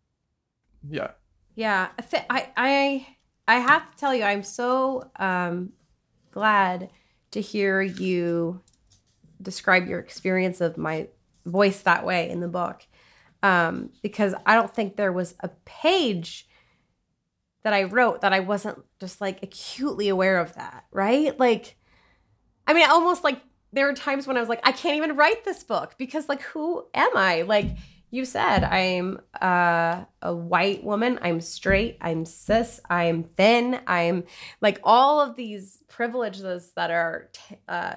[0.90, 1.12] yeah.
[1.56, 1.90] Yeah
[2.30, 3.08] i i
[3.48, 5.74] i have to tell you i'm so um
[6.32, 6.90] glad
[7.32, 8.62] to hear you
[9.42, 11.08] describe your experience of my
[11.46, 12.86] voice that way in the book
[13.44, 16.48] um, because I don't think there was a page
[17.64, 21.38] that I wrote that I wasn't just like acutely aware of that, right?
[21.40, 21.78] Like,
[22.68, 23.42] I mean, almost like
[23.74, 26.42] there were times when I was like, I can't even write this book because, like,
[26.42, 27.44] who am I?
[27.44, 27.78] Like,
[28.12, 34.26] you said, I'm uh, a white woman, I'm straight, I'm cis, I'm thin, I'm
[34.62, 37.96] like all of these privileges that are t- uh,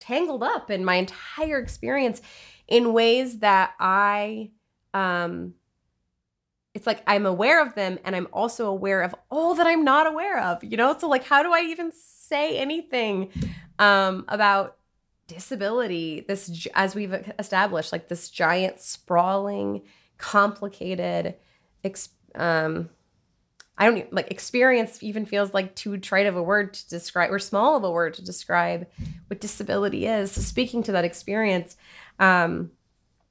[0.00, 2.22] tangled up in my entire experience
[2.68, 4.50] in ways that I
[4.94, 5.54] um
[6.74, 10.06] it's like I'm aware of them and I'm also aware of all that I'm not
[10.06, 10.96] aware of, you know?
[10.98, 13.30] So like how do I even say anything
[13.78, 14.76] um about
[15.26, 19.82] disability this as we've established like this giant sprawling
[20.18, 21.34] complicated
[22.34, 22.88] um
[23.78, 27.30] I don't even, like experience even feels like too trite of a word to describe
[27.30, 28.86] or small of a word to describe
[29.26, 30.32] what disability is.
[30.32, 31.76] So speaking to that experience,
[32.18, 32.70] um,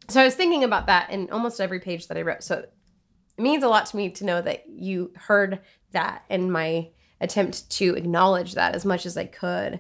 [0.08, 2.44] so I was thinking about that in almost every page that I wrote.
[2.44, 6.90] So it means a lot to me to know that you heard that in my
[7.20, 9.80] attempt to acknowledge that as much as I could.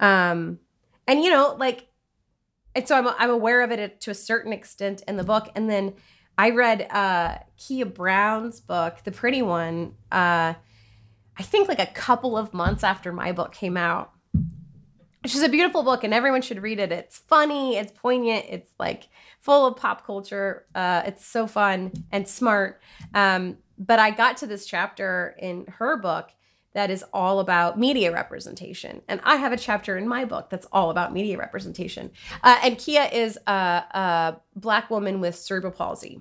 [0.00, 0.60] Um,
[1.06, 1.88] and you know, like,
[2.74, 5.68] and so I'm I'm aware of it to a certain extent in the book, and
[5.70, 5.94] then
[6.38, 10.54] I read uh, Keah Brown's book, The Pretty One, uh,
[11.38, 14.12] I think like a couple of months after my book came out,
[15.22, 16.92] which is a beautiful book and everyone should read it.
[16.92, 19.08] It's funny, it's poignant, it's like
[19.40, 20.66] full of pop culture.
[20.74, 22.80] Uh, it's so fun and smart.
[23.12, 26.30] Um, but I got to this chapter in her book
[26.76, 29.00] that is all about media representation.
[29.08, 32.10] And I have a chapter in my book that's all about media representation.
[32.42, 36.20] Uh, and Keah is a, a, black woman with cerebral palsy.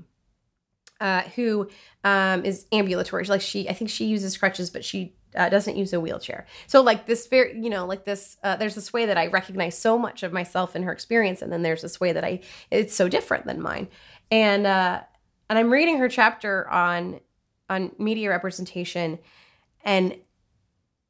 [1.01, 1.69] Uh, who
[2.05, 3.25] um, is ambulatory?
[3.25, 6.45] Like she, I think she uses crutches, but she uh, doesn't use a wheelchair.
[6.67, 9.77] So like this very, you know, like this, uh, there's this way that I recognize
[9.77, 12.39] so much of myself in her experience, and then there's this way that I,
[12.71, 13.89] it's so different than mine.
[14.31, 15.01] And uh,
[15.49, 17.19] and I'm reading her chapter on
[17.69, 19.19] on media representation,
[19.83, 20.15] and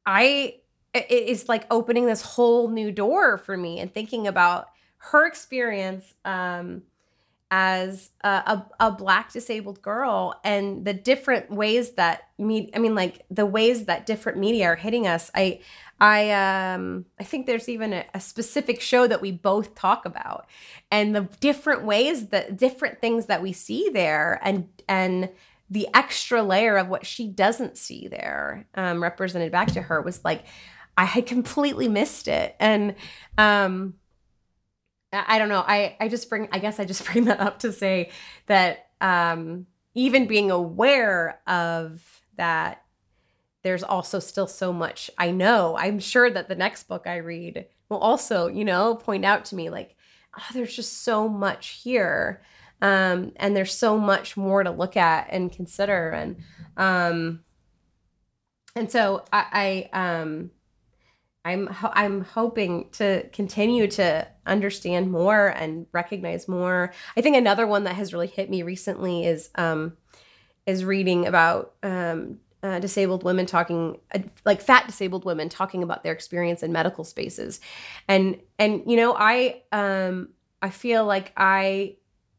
[0.06, 0.60] I
[0.94, 6.14] it is like opening this whole new door for me and thinking about her experience
[6.24, 6.82] um,
[7.50, 12.94] as a, a, a, black disabled girl and the different ways that me I mean
[12.94, 15.30] like the ways that different media are hitting us.
[15.34, 15.60] I
[16.00, 16.30] I
[16.72, 20.46] um I think there's even a, a specific show that we both talk about
[20.90, 25.28] and the different ways that different things that we see there and and
[25.70, 30.24] the extra layer of what she doesn't see there um, represented back to her was
[30.24, 30.44] like
[30.96, 32.56] I had completely missed it.
[32.58, 32.94] And
[33.36, 33.94] um,
[35.12, 35.64] I don't know.
[35.66, 38.10] I, I just bring, I guess I just bring that up to say
[38.46, 42.82] that um, even being aware of that,
[43.62, 45.76] there's also still so much I know.
[45.76, 49.56] I'm sure that the next book I read will also, you know, point out to
[49.56, 49.96] me like,
[50.38, 52.42] oh, there's just so much here.
[52.82, 56.10] Um, and there's so much more to look at and consider.
[56.10, 56.36] And,
[56.76, 57.44] um,
[58.74, 60.50] and so I, I um,
[61.46, 66.92] I'm I'm hoping to continue to understand more and recognize more.
[67.16, 69.96] I think another one that has really hit me recently is um,
[70.66, 76.02] is reading about um, uh, disabled women talking uh, like fat disabled women talking about
[76.02, 77.60] their experience in medical spaces,
[78.08, 81.96] and and you know I um, I feel like I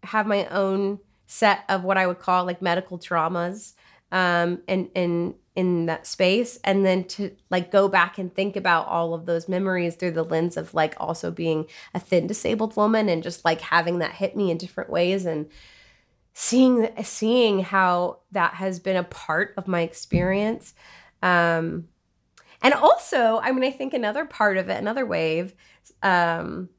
[0.07, 3.73] have my own set of what I would call like medical traumas
[4.11, 6.59] um, and in in that space.
[6.63, 10.23] And then to like go back and think about all of those memories through the
[10.23, 14.35] lens of like also being a thin disabled woman and just like having that hit
[14.35, 15.49] me in different ways and
[16.33, 20.73] seeing seeing how that has been a part of my experience.
[21.23, 21.87] Um
[22.61, 25.53] and also i mean i think another part of it another wave
[26.03, 26.69] um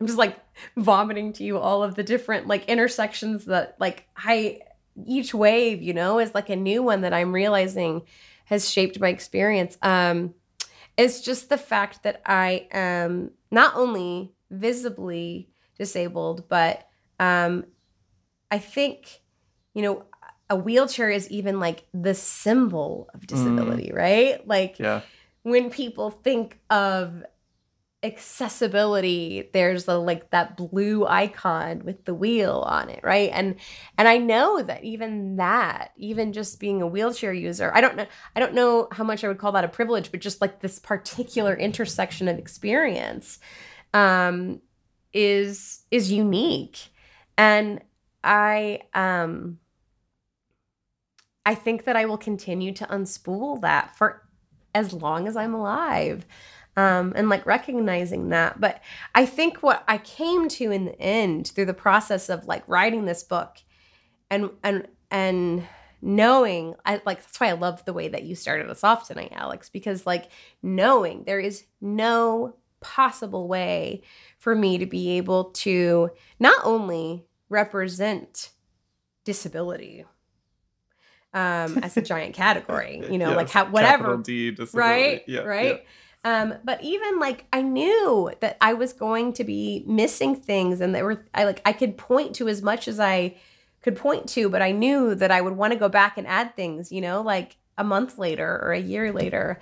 [0.00, 0.38] i'm just like
[0.76, 4.60] vomiting to you all of the different like intersections that like i
[5.06, 8.02] each wave, you know, is like a new one that I'm realizing
[8.46, 9.76] has shaped my experience.
[9.82, 10.34] Um,
[10.96, 16.88] it's just the fact that I am not only visibly disabled, but
[17.20, 17.66] um,
[18.50, 19.20] I think,
[19.74, 20.04] you know,
[20.50, 23.96] a wheelchair is even like the symbol of disability, mm.
[23.96, 24.46] right?
[24.48, 25.02] Like yeah.
[25.42, 27.22] when people think of
[28.04, 33.30] accessibility there's the like that blue icon with the wheel on it right?
[33.32, 33.56] And
[33.96, 38.06] and i know that even that even just being a wheelchair user i don't know
[38.36, 40.78] i don't know how much i would call that a privilege but just like this
[40.78, 43.40] particular intersection of experience
[43.94, 44.60] um
[45.12, 46.88] is is unique.
[47.36, 47.80] And
[48.24, 49.58] i um
[51.46, 54.26] i think that i will continue to unspool that for
[54.74, 56.26] as long as i'm alive
[56.78, 58.60] um, and like recognizing that.
[58.60, 58.80] But
[59.12, 63.04] I think what I came to in the end through the process of like writing
[63.04, 63.56] this book
[64.30, 65.66] and and and
[66.00, 69.32] knowing I like that's why I love the way that you started us off tonight,
[69.34, 70.30] Alex, because like
[70.62, 74.02] knowing there is no possible way
[74.38, 78.50] for me to be able to not only represent
[79.24, 80.04] disability
[81.34, 85.24] um as a giant category you know yes, like how whatever D, right?
[85.26, 85.82] Yeah, right?
[85.82, 85.90] yeah
[86.24, 90.94] um, but even like I knew that I was going to be missing things and
[90.94, 93.36] there were I like I could point to as much as I
[93.82, 96.56] could point to, but I knew that I would want to go back and add
[96.56, 99.60] things, you know, like a month later or a year later.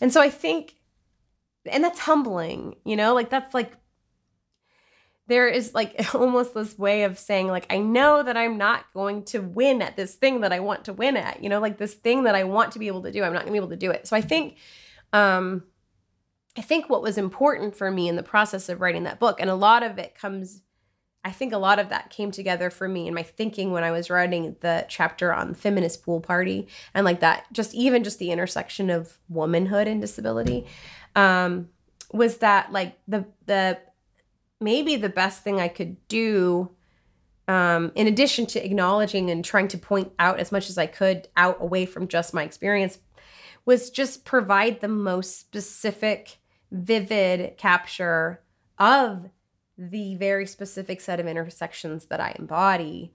[0.00, 0.76] And so I think
[1.66, 3.72] and that's humbling, you know, like that's like
[5.26, 9.24] there is like almost this way of saying like I know that I'm not going
[9.26, 11.92] to win at this thing that I want to win at, you know, like this
[11.92, 13.68] thing that I want to be able to do, I'm not going to be able
[13.68, 14.06] to do it.
[14.06, 14.56] So I think
[15.12, 15.64] um
[16.58, 19.48] I think what was important for me in the process of writing that book, and
[19.48, 20.62] a lot of it comes,
[21.24, 23.92] I think a lot of that came together for me in my thinking when I
[23.92, 28.32] was writing the chapter on feminist pool party and like that, just even just the
[28.32, 30.66] intersection of womanhood and disability,
[31.14, 31.68] um,
[32.12, 33.78] was that like the the
[34.60, 36.70] maybe the best thing I could do
[37.46, 41.28] um, in addition to acknowledging and trying to point out as much as I could
[41.36, 42.98] out away from just my experience,
[43.64, 46.37] was just provide the most specific
[46.70, 48.42] vivid capture
[48.78, 49.30] of
[49.76, 53.14] the very specific set of intersections that I embody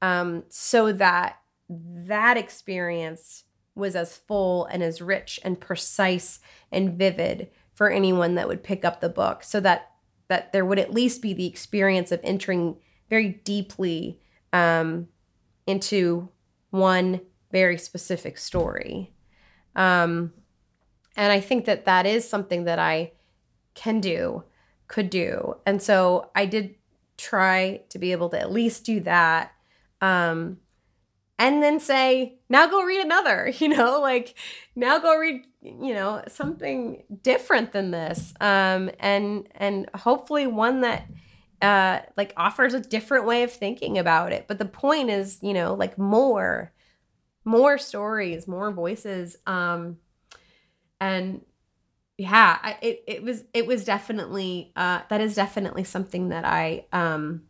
[0.00, 1.38] um, so that
[1.68, 3.44] that experience
[3.74, 6.40] was as full and as rich and precise
[6.70, 9.90] and vivid for anyone that would pick up the book so that
[10.28, 12.76] that there would at least be the experience of entering
[13.10, 14.20] very deeply
[14.52, 15.08] um,
[15.66, 16.28] into
[16.70, 17.20] one
[17.52, 19.12] very specific story.
[19.76, 20.32] Um,
[21.16, 23.12] and I think that that is something that I
[23.74, 24.44] can do,
[24.88, 25.56] could do.
[25.66, 26.74] And so I did
[27.16, 29.52] try to be able to at least do that.
[30.00, 30.58] Um,
[31.38, 34.34] and then say, now go read another, you know, like
[34.76, 38.34] now go read, you know, something different than this.
[38.40, 41.08] Um, and, and hopefully one that,
[41.62, 44.46] uh, like offers a different way of thinking about it.
[44.46, 46.72] But the point is, you know, like more,
[47.44, 49.36] more stories, more voices.
[49.46, 49.98] Um,
[51.04, 51.42] and
[52.16, 56.86] yeah, I, it it was it was definitely uh, that is definitely something that I
[56.92, 57.42] um,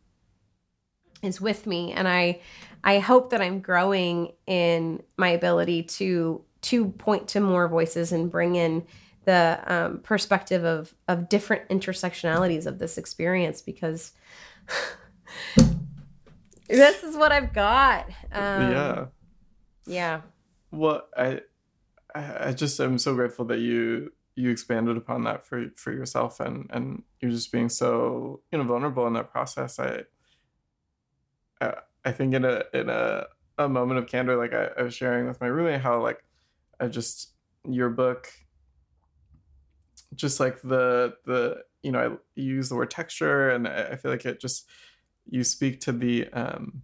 [1.23, 2.41] is with me and I
[2.83, 8.31] I hope that I'm growing in my ability to to point to more voices and
[8.31, 8.85] bring in
[9.25, 14.13] the um, perspective of of different intersectionalities of this experience because
[16.69, 18.09] this is what I've got.
[18.33, 19.05] Um, yeah.
[19.87, 20.21] Yeah.
[20.71, 21.43] Well, I
[22.15, 26.67] I just am so grateful that you you expanded upon that for for yourself and
[26.71, 29.79] and you're just being so you know vulnerable in that process.
[29.79, 30.03] I
[31.61, 33.27] I, I think in a in a
[33.59, 36.25] a moment of candor, like I, I was sharing with my roommate, how like
[36.81, 37.33] I just
[37.69, 38.33] your book,
[40.15, 44.11] just like the the you know I use the word texture, and I, I feel
[44.11, 44.69] like it just
[45.29, 46.83] you speak to the um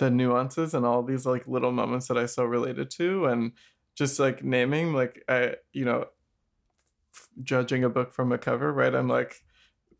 [0.00, 3.52] the nuances and all these like little moments that I so related to, and
[3.94, 6.06] just like naming like I you know
[7.42, 8.94] judging a book from a cover, right?
[8.94, 9.44] I'm like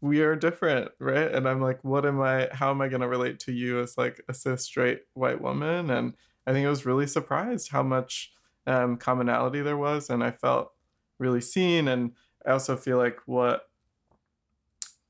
[0.01, 1.31] we are different, right?
[1.33, 3.99] And I'm like, what am I, how am I going to relate to you as
[3.99, 5.91] like a cis straight white woman?
[5.91, 6.15] And
[6.47, 8.33] I think I was really surprised how much
[8.67, 10.09] um, commonality there was.
[10.09, 10.73] And I felt
[11.19, 11.87] really seen.
[11.87, 12.13] And
[12.47, 13.69] I also feel like what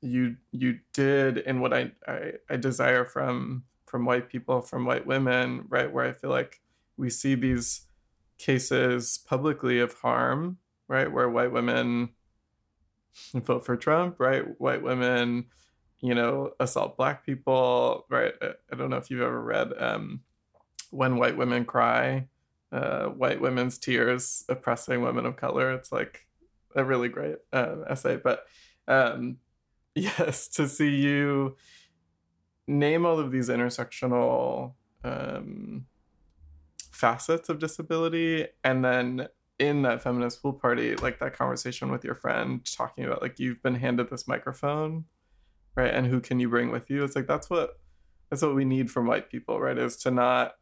[0.01, 5.05] you you did and what I, I, I desire from from white people, from white
[5.05, 5.91] women, right?
[5.91, 6.61] Where I feel like
[6.95, 7.81] we see these
[8.37, 11.11] cases publicly of harm, right?
[11.11, 12.11] Where white women
[13.33, 14.43] vote for Trump, right?
[14.61, 15.47] White women,
[15.99, 18.33] you know, assault black people, right?
[18.41, 20.21] I don't know if you've ever read um,
[20.91, 22.27] When White Women Cry,
[22.71, 25.73] uh, White Women's Tears Oppressing Women of Color.
[25.73, 26.25] It's like
[26.77, 28.15] a really great uh, essay.
[28.15, 28.45] But
[28.87, 29.37] um,
[29.95, 31.57] yes, to see you
[32.71, 35.85] name all of these intersectional um,
[36.91, 39.27] facets of disability and then
[39.59, 43.61] in that feminist pool party, like that conversation with your friend talking about like you've
[43.61, 45.05] been handed this microphone,
[45.75, 45.93] right?
[45.93, 47.03] And who can you bring with you?
[47.03, 47.79] It's like that's what
[48.29, 49.77] that's what we need from white people, right?
[49.77, 50.53] Is to not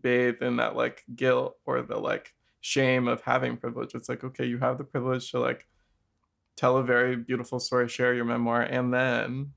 [0.00, 3.94] bathe in that like guilt or the like shame of having privilege.
[3.94, 5.66] It's like, okay, you have the privilege to like
[6.56, 9.52] tell a very beautiful story, share your memoir, and then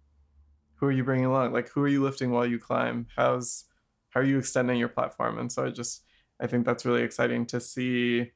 [0.78, 1.54] who are you bringing along?
[1.54, 3.08] Like who are you lifting while you climb?
[3.16, 3.66] How's
[4.10, 5.38] how are you extending your platform?
[5.38, 6.04] And so I just
[6.40, 8.32] I think that's really exciting to see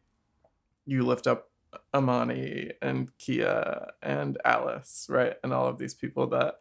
[0.85, 1.51] you lift up
[1.93, 5.35] Amani and Keah and Alice, right?
[5.43, 6.55] And all of these people that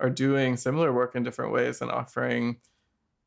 [0.00, 2.56] are doing similar work in different ways and offering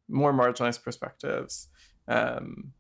[0.08, 1.68] more marginalized perspectives.
[2.08, 2.74] Um,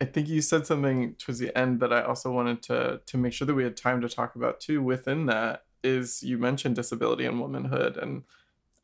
[0.00, 3.32] I think you said something towards the end that I also wanted to to make
[3.32, 4.82] sure that we had time to talk about too.
[4.82, 8.22] Within that is you mentioned disability and womanhood, and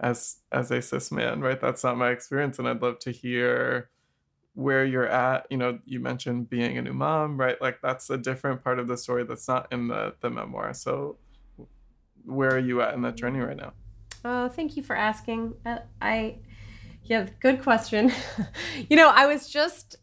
[0.00, 1.60] as as a cis man, right?
[1.60, 3.90] That's not my experience, and I'd love to hear
[4.54, 5.46] where you're at.
[5.50, 7.60] You know you mentioned being a new mom right?
[7.60, 10.72] Like that's a different part of the story that's not in the the memoir.
[10.74, 11.18] So
[12.24, 13.72] where are you at in that journey right now?
[14.24, 15.54] Oh thank you for asking.
[15.66, 16.36] Uh, i
[17.04, 18.12] yeah good question.
[18.88, 19.96] You know i was just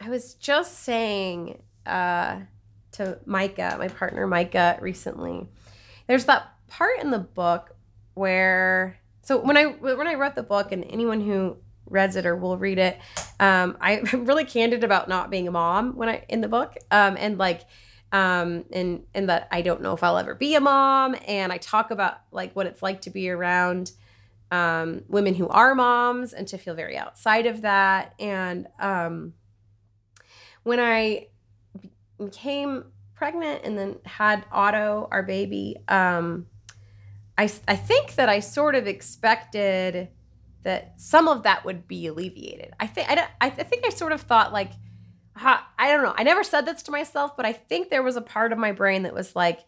[0.00, 2.40] i was just saying uh
[2.92, 5.48] to micah my partner micah recently
[6.06, 7.74] there's that part in the book
[8.14, 11.56] where so when i when i wrote the book and anyone who
[11.92, 12.98] reads it or will read it.
[13.38, 16.76] Um, I, am really candid about not being a mom when I in the book,
[16.90, 17.62] um, and like,
[18.10, 21.58] um, and and that I don't know if I'll ever be a mom, and I
[21.58, 23.92] talk about like what it's like to be around
[24.50, 28.14] um, women who are moms and to feel very outside of that.
[28.18, 29.34] And um,
[30.62, 31.28] when I
[32.18, 32.84] became
[33.22, 36.44] pregnant and then had Otto, our baby, um,
[37.38, 40.08] I I think that I sort of expected
[40.64, 42.72] that some of that would be alleviated.
[42.80, 44.72] I think I, I think I sort of thought like
[45.36, 46.14] I don't know.
[46.16, 48.72] I never said this to myself, but I think there was a part of my
[48.72, 49.60] brain that was like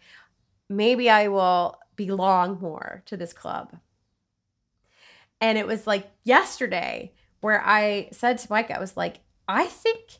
[0.69, 3.77] maybe I will belong more to this club.
[5.41, 10.19] And it was like yesterday where I said to Mike I was like I think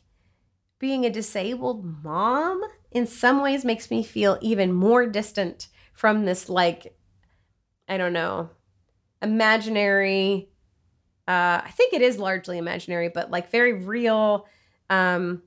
[0.79, 2.61] being a disabled mom
[2.95, 6.97] in some ways makes me feel even more distant from this like
[7.87, 8.49] I don't know
[9.21, 10.49] imaginary
[11.27, 14.47] uh, I think it is largely imaginary, but like very real.
[14.89, 15.41] Um,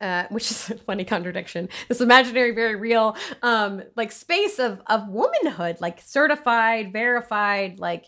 [0.00, 1.68] uh, which is a funny contradiction.
[1.88, 8.06] This imaginary, very real, um, like space of of womanhood, like certified, verified, like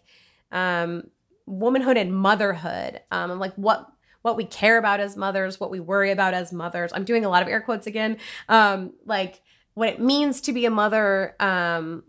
[0.51, 1.05] um,
[1.47, 3.01] womanhood and motherhood.
[3.11, 3.87] Um, like what
[4.25, 6.91] what we care about as mothers, what we worry about as mothers.
[6.95, 8.17] I'm doing a lot of air quotes again.
[8.49, 9.43] Um, like
[9.75, 12.05] what it means to be a mother, um,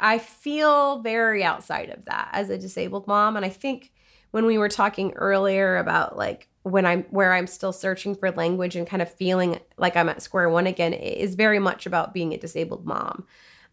[0.00, 3.36] I feel very outside of that as a disabled mom.
[3.36, 3.92] And I think
[4.30, 8.74] when we were talking earlier about like when I'm where I'm still searching for language
[8.74, 12.14] and kind of feeling like I'm at square one again, it is very much about
[12.14, 13.26] being a disabled mom.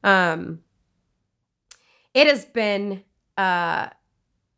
[0.03, 0.59] Um,
[2.13, 3.05] it has been
[3.37, 3.87] uh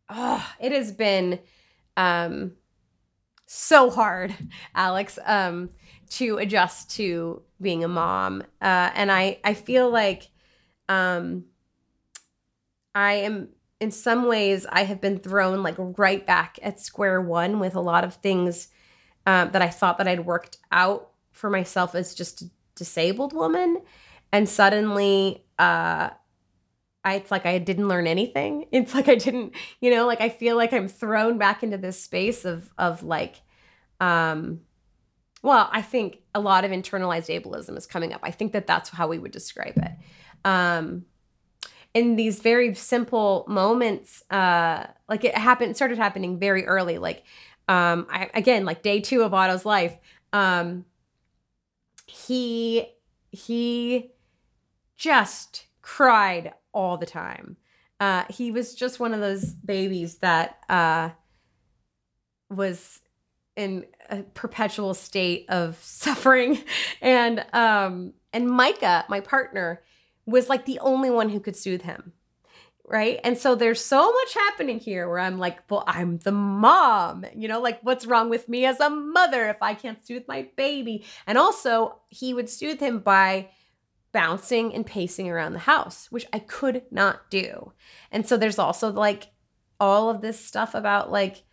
[0.09, 1.39] oh, it has been
[1.95, 2.53] um
[3.51, 4.31] so hard,
[4.75, 5.71] Alex, um,
[6.07, 8.43] to adjust to being a mom.
[8.61, 10.29] Uh, and I, I feel like
[10.87, 11.45] um,
[12.93, 17.59] I am, in some ways, I have been thrown like right back at square one
[17.59, 18.67] with a lot of things
[19.25, 23.81] um, that I thought that I'd worked out for myself as just a disabled woman.
[24.31, 26.11] And suddenly, uh,
[27.03, 28.65] I, it's like I didn't learn anything.
[28.71, 32.01] It's like I didn't, you know, like I feel like I'm thrown back into this
[32.01, 33.41] space of of like
[33.99, 34.61] um
[35.41, 38.19] well, I think a lot of internalized ableism is coming up.
[38.23, 39.91] I think that that's how we would describe it.
[40.45, 41.05] Um
[41.93, 47.23] in these very simple moments uh like it happened started happening very early like
[47.67, 49.97] um I, again like day 2 of Otto's life
[50.31, 50.85] um
[52.05, 52.89] he
[53.31, 54.11] he
[54.95, 57.57] just cried all the time.
[57.99, 61.09] Uh, he was just one of those babies that uh,
[62.49, 63.01] was
[63.55, 66.59] in a perpetual state of suffering,
[67.01, 69.81] and um, and Micah, my partner,
[70.25, 72.13] was like the only one who could soothe him.
[72.85, 73.19] Right.
[73.23, 77.47] And so there's so much happening here where I'm like, well, I'm the mom, you
[77.47, 81.05] know, like what's wrong with me as a mother if I can't soothe my baby?
[81.27, 83.49] And also, he would soothe him by
[84.11, 87.73] bouncing and pacing around the house, which I could not do.
[88.11, 89.27] And so there's also like
[89.79, 91.43] all of this stuff about like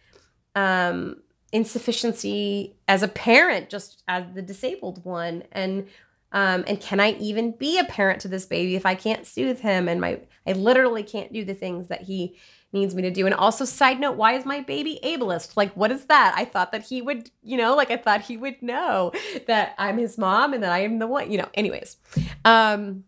[0.55, 1.17] um
[1.53, 5.87] insufficiency as a parent just as the disabled one and
[6.33, 9.61] um and can I even be a parent to this baby if I can't soothe
[9.61, 12.37] him and my I literally can't do the things that he
[12.77, 13.27] needs me to do.
[13.27, 15.57] And also, side note, why is my baby ableist?
[15.57, 16.35] Like, what is that?
[16.37, 19.13] I thought that he would, you know, like I thought he would know
[19.47, 21.97] that I'm his mom and that I am the one, you know, anyways.
[22.45, 23.05] Um,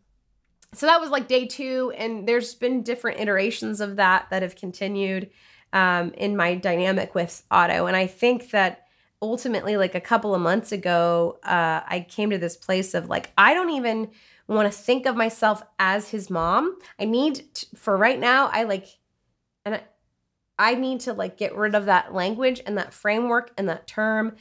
[0.74, 4.56] so that was like day two, and there's been different iterations of that that have
[4.56, 5.30] continued
[5.72, 7.86] um, in my dynamic with Otto.
[7.86, 8.86] And I think that
[9.20, 13.32] ultimately, like a couple of months ago, uh, I came to this place of like,
[13.36, 14.10] I don't even
[14.46, 16.78] want to think of myself as his mom.
[16.98, 18.86] I need to, for right now, I like
[19.68, 19.82] and I,
[20.58, 24.36] I need to like get rid of that language and that framework and that term.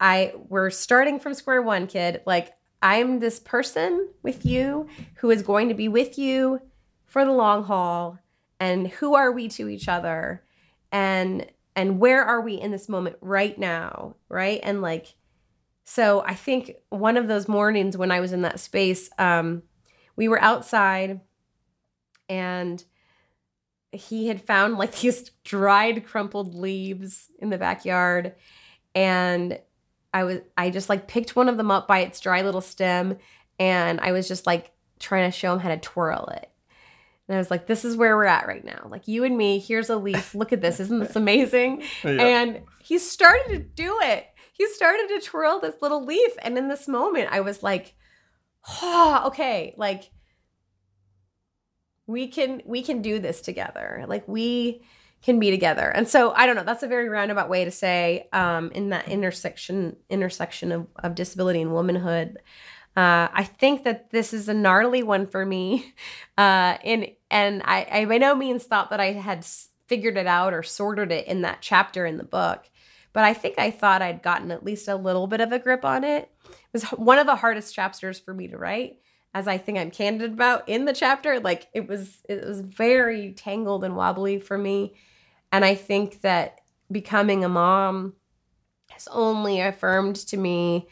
[0.00, 2.22] I we're starting from square one, kid.
[2.26, 2.52] Like
[2.82, 6.60] I'm this person with you who is going to be with you
[7.06, 8.18] for the long haul
[8.58, 10.42] and who are we to each other
[10.90, 14.60] and and where are we in this moment right now, right?
[14.62, 15.14] And like
[15.84, 19.62] so I think one of those mornings when I was in that space um
[20.16, 21.20] we were outside
[22.28, 22.82] and
[23.96, 28.34] he had found like these dried crumpled leaves in the backyard
[28.94, 29.58] and
[30.14, 33.18] I was I just like picked one of them up by its dry little stem
[33.58, 36.50] and I was just like trying to show him how to twirl it.
[37.28, 38.86] And I was like, this is where we're at right now.
[38.88, 40.34] Like you and me, here's a leaf.
[40.34, 40.78] Look at this.
[40.78, 41.82] Isn't this amazing?
[42.04, 42.10] Yeah.
[42.10, 44.26] And he started to do it.
[44.52, 46.32] He started to twirl this little leaf.
[46.40, 47.94] And in this moment, I was like,
[48.80, 50.10] oh, okay, like
[52.06, 54.04] we can we can do this together.
[54.06, 54.82] Like we
[55.22, 55.88] can be together.
[55.88, 59.08] And so i don't know that's a very roundabout way to say um, in that
[59.08, 62.38] intersection intersection of, of disability and womanhood.
[62.96, 65.94] Uh, i think that this is a gnarly one for me.
[66.38, 69.46] Uh, and and I, I by no means thought that i had
[69.88, 72.68] figured it out or sorted it in that chapter in the book
[73.14, 75.82] but i think i thought i'd gotten at least a little bit of a grip
[75.82, 76.30] on it.
[76.44, 78.98] It was one of the hardest chapters for me to write
[79.36, 83.32] as I think I'm candid about in the chapter, like it was it was very
[83.32, 84.94] tangled and wobbly for me.
[85.52, 88.14] And I think that becoming a mom
[88.88, 90.88] has only affirmed to me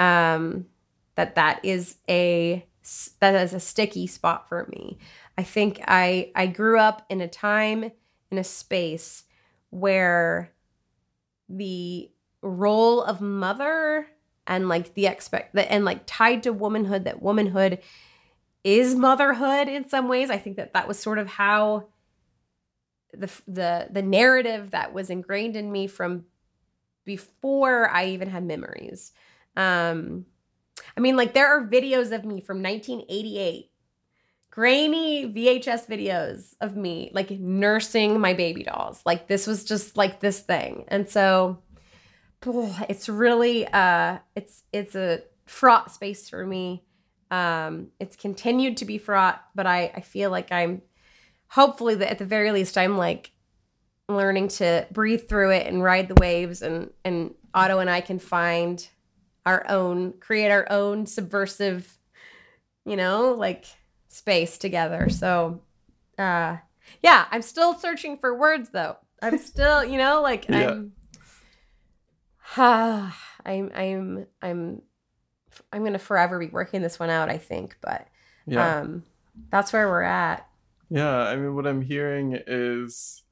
[0.00, 0.66] um,
[1.14, 2.66] that that is a
[3.20, 4.98] that is a sticky spot for me.
[5.38, 7.92] I think I I grew up in a time
[8.28, 9.22] in a space
[9.70, 10.50] where
[11.48, 12.10] the
[12.42, 14.08] role of mother
[14.46, 17.80] and like the expect that and like tied to womanhood that womanhood
[18.62, 20.30] is motherhood in some ways.
[20.30, 21.88] I think that that was sort of how
[23.12, 26.24] the the the narrative that was ingrained in me from
[27.04, 29.12] before i even had memories.
[29.56, 30.26] Um
[30.96, 33.70] i mean like there are videos of me from 1988
[34.50, 39.02] grainy vhs videos of me like nursing my baby dolls.
[39.04, 40.84] Like this was just like this thing.
[40.88, 41.58] And so
[42.46, 46.84] oh, it's really uh it's it's a fraught space for me
[47.30, 50.82] um it's continued to be fraught but i i feel like i'm
[51.48, 53.32] hopefully that at the very least i'm like
[54.08, 58.18] learning to breathe through it and ride the waves and and otto and i can
[58.18, 58.88] find
[59.46, 61.98] our own create our own subversive
[62.84, 63.64] you know like
[64.08, 65.60] space together so
[66.18, 66.56] uh
[67.02, 68.96] yeah, I'm still searching for words though.
[69.22, 70.70] I'm still, you know, like Yeah.
[70.70, 70.92] I'm
[72.56, 73.12] I'm
[73.74, 74.82] I'm I'm
[75.72, 78.08] I'm going to forever be working this one out, I think, but
[78.46, 78.74] Yeah.
[78.80, 79.04] um
[79.50, 80.48] that's where we're at.
[80.88, 83.22] Yeah, I mean, what I'm hearing is,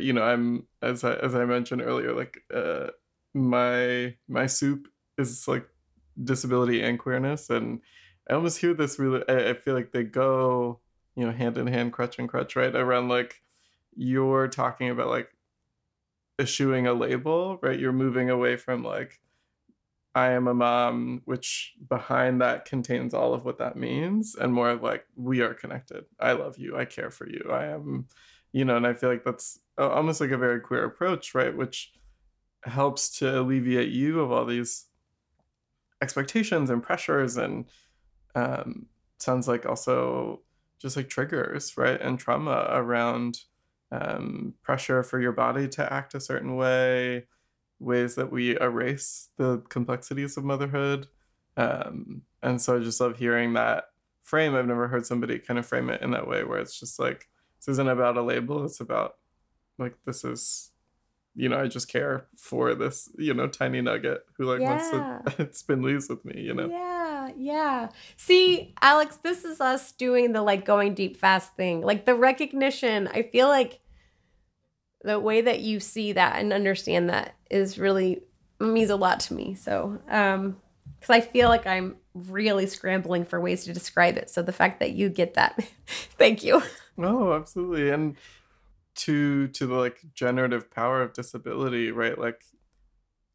[0.00, 2.88] you know, I'm as I as I mentioned earlier, like uh,
[3.34, 5.66] my my soup is like
[6.22, 7.80] disability and queerness, and
[8.28, 9.22] I almost hear this really.
[9.28, 10.80] I, I feel like they go,
[11.16, 12.74] you know, hand in hand, crutch and crutch, right?
[12.74, 13.42] Around like
[13.96, 15.30] you're talking about like
[16.38, 17.78] eschewing a label, right?
[17.78, 19.20] You're moving away from like
[20.14, 24.70] I am a mom, which behind that contains all of what that means, and more
[24.70, 26.04] of like, we are connected.
[26.20, 26.76] I love you.
[26.76, 27.48] I care for you.
[27.50, 28.08] I am,
[28.52, 31.56] you know, and I feel like that's almost like a very queer approach, right?
[31.56, 31.92] Which
[32.64, 34.84] helps to alleviate you of all these
[36.02, 37.64] expectations and pressures, and
[38.34, 38.86] um,
[39.18, 40.42] sounds like also
[40.78, 42.00] just like triggers, right?
[42.00, 43.38] And trauma around
[43.92, 47.26] um, pressure for your body to act a certain way
[47.78, 51.08] ways that we erase the complexities of motherhood.
[51.56, 53.86] Um, and so I just love hearing that
[54.22, 54.54] frame.
[54.54, 57.28] I've never heard somebody kind of frame it in that way where it's just like,
[57.58, 59.14] this isn't about a label, it's about
[59.78, 60.70] like, this is,
[61.34, 64.68] you know, I just care for this, you know, tiny nugget who like Yeah.
[64.68, 66.68] wants to spin leaves with me, you know?
[66.68, 67.88] Yeah, yeah.
[68.16, 71.80] See, Alex, this is us doing the like going deep fast thing.
[71.82, 73.08] Like the recognition.
[73.08, 73.80] I feel like
[75.04, 78.22] the way that you see that and understand that is really
[78.60, 79.54] means a lot to me.
[79.54, 80.56] So, um
[81.00, 84.30] cuz I feel like I'm really scrambling for ways to describe it.
[84.30, 85.58] So the fact that you get that.
[85.86, 86.62] thank you.
[86.98, 87.90] Oh, absolutely.
[87.90, 88.16] And
[88.94, 92.18] to to the like generative power of disability, right?
[92.18, 92.42] Like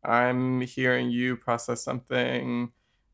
[0.04, 2.72] I'm hearing you process something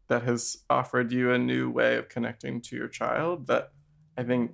[0.07, 3.71] that has offered you a new way of connecting to your child that
[4.17, 4.51] I think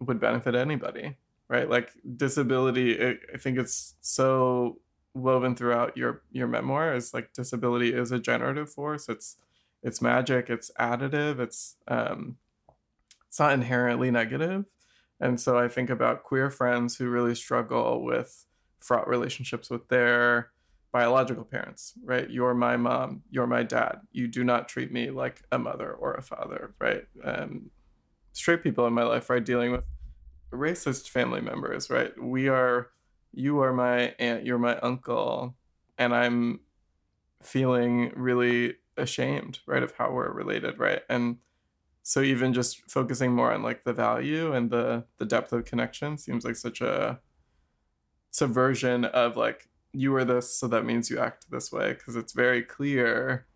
[0.00, 1.16] would benefit anybody,
[1.48, 1.68] right?
[1.68, 4.78] Like disability, I think it's so
[5.14, 9.08] woven throughout your your memoir is like disability is a generative force.
[9.08, 9.36] It's
[9.82, 12.36] it's magic, it's additive, it's um
[13.28, 14.64] it's not inherently negative.
[15.20, 18.44] And so I think about queer friends who really struggle with
[18.80, 20.50] fraught relationships with their
[20.92, 22.28] biological parents, right?
[22.28, 24.00] You're my mom, you're my dad.
[24.10, 27.04] You do not treat me like a mother or a father, right?
[27.24, 27.70] Um,
[28.32, 29.84] straight people in my life, right, dealing with
[30.52, 32.12] racist family members, right?
[32.20, 32.88] We are,
[33.32, 35.56] you are my aunt, you're my uncle,
[35.98, 36.60] and I'm
[37.42, 41.02] feeling really ashamed, right, of how we're related, right?
[41.08, 41.38] And
[42.02, 46.18] so even just focusing more on like the value and the the depth of connection
[46.18, 47.20] seems like such a
[48.30, 52.32] subversion of like you are this so that means you act this way because it's
[52.32, 53.46] very clear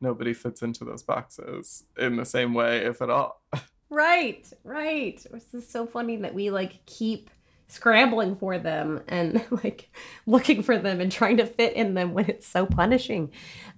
[0.00, 3.42] nobody fits into those boxes in the same way if at all
[3.88, 5.24] Right, right.
[5.30, 7.30] This is so funny that we like keep
[7.68, 9.90] scrambling for them and like
[10.26, 13.30] looking for them and trying to fit in them when it's so punishing.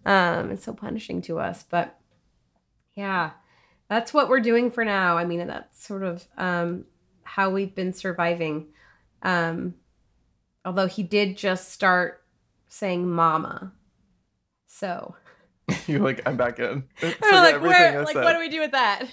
[0.07, 1.65] Um, it's so punishing to us.
[1.69, 1.99] But
[2.95, 3.33] yeah,
[3.89, 5.17] that's what we're doing for now.
[5.17, 6.85] I mean, that's sort of um,
[7.23, 8.69] how we've been surviving.
[9.23, 9.75] Um,
[10.65, 12.23] although he did just start
[12.69, 13.73] saying mama.
[14.67, 15.17] So
[15.87, 19.05] you're like i'm back in We're like, where, like what do we do with that?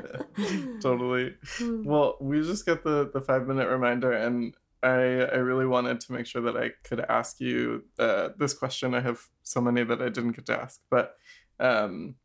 [0.80, 1.34] totally.
[1.60, 6.12] Well we just got the the five minute reminder and i i really wanted to
[6.12, 8.94] make sure that i could ask you uh, this question.
[8.94, 11.16] I have so many that i didn't get to ask but
[11.60, 12.16] um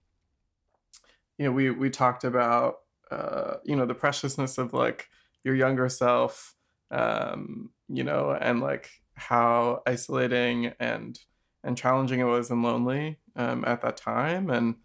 [1.38, 2.78] you know we we talked about
[3.12, 5.08] uh you know the preciousness of like
[5.44, 6.56] your younger self
[6.92, 11.20] um you know and like how isolating and
[11.64, 14.50] and challenging it was and lonely um at that time.
[14.50, 14.76] And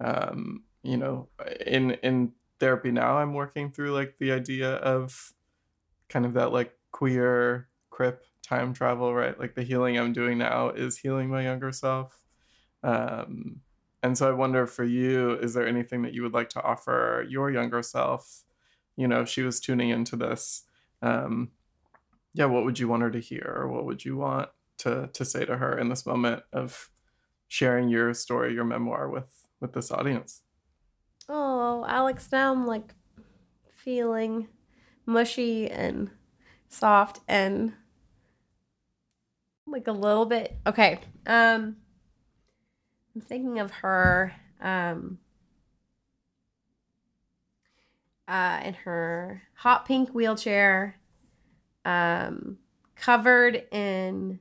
[0.00, 1.28] um you know
[1.66, 5.32] in in therapy now i'm working through like the idea of
[6.08, 9.38] kind of that like queer crip time travel right?
[9.38, 12.22] Like the healing i'm doing now is healing my younger self.
[12.82, 13.60] Um
[14.02, 17.26] and so i wonder for you is there anything that you would like to offer
[17.28, 18.44] your younger self?
[18.96, 20.62] You know if she was tuning into this
[21.02, 21.50] um
[22.34, 23.54] yeah what would you want her to hear?
[23.56, 24.48] Or what would you want
[24.78, 26.90] to to say to her in this moment of
[27.48, 30.42] sharing your story your memoir with with this audience
[31.28, 32.94] Oh, Alex, now I'm like
[33.70, 34.48] feeling
[35.04, 36.10] mushy and
[36.68, 37.72] soft and
[39.66, 40.56] like a little bit.
[40.66, 41.00] Okay.
[41.26, 41.76] Um
[43.14, 45.18] I'm thinking of her um
[48.26, 50.96] uh in her hot pink wheelchair
[51.84, 52.58] um
[52.96, 54.40] covered in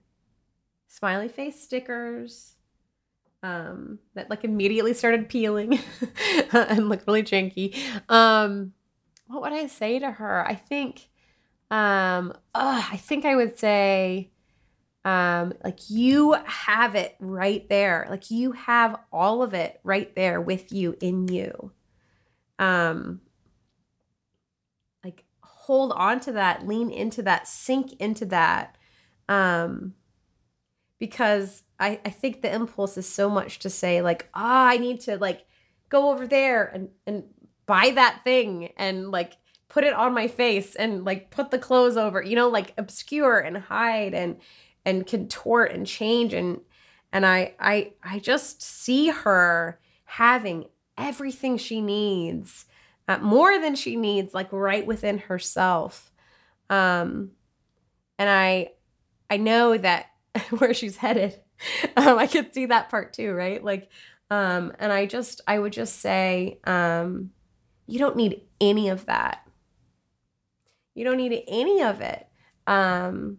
[0.88, 2.57] smiley face stickers
[3.48, 5.80] um that like immediately started peeling
[6.54, 7.76] and looked really janky
[8.10, 8.74] um
[9.28, 10.46] what would I say to her?
[10.48, 11.10] I think,
[11.70, 14.32] um, I think I would say,
[15.06, 18.08] um, like you have it right there.
[18.10, 21.72] Like you have all of it right there with you in you.
[22.60, 23.22] Um,
[25.04, 28.78] like hold on to that, lean into that, sink into that.
[29.30, 29.94] Um,
[31.00, 34.78] because I, I think the impulse is so much to say like, ah, oh, I
[34.78, 35.46] need to like
[35.90, 37.24] go over there and, and
[37.66, 39.34] buy that thing and like
[39.70, 43.40] put it on my face and like put the clothes over, you know, like obscure
[43.40, 44.38] and hide and
[44.86, 46.62] and contort and change and
[47.12, 50.66] and I I I just see her having
[50.98, 52.66] everything she needs,
[53.08, 56.12] uh, more than she needs, like right within herself.
[56.70, 57.32] Um,
[58.18, 58.72] and I
[59.30, 60.08] I know that
[60.58, 61.40] where she's headed,
[61.96, 63.64] um, I could see that part too, right?
[63.64, 63.90] Like,
[64.30, 67.32] um, and I just I would just say, um,
[67.86, 69.48] you don't need any of that.
[70.96, 72.28] You don't need any of it.
[72.66, 73.38] Um,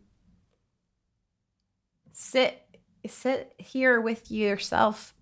[2.18, 2.60] sit
[3.06, 5.14] sit here with yourself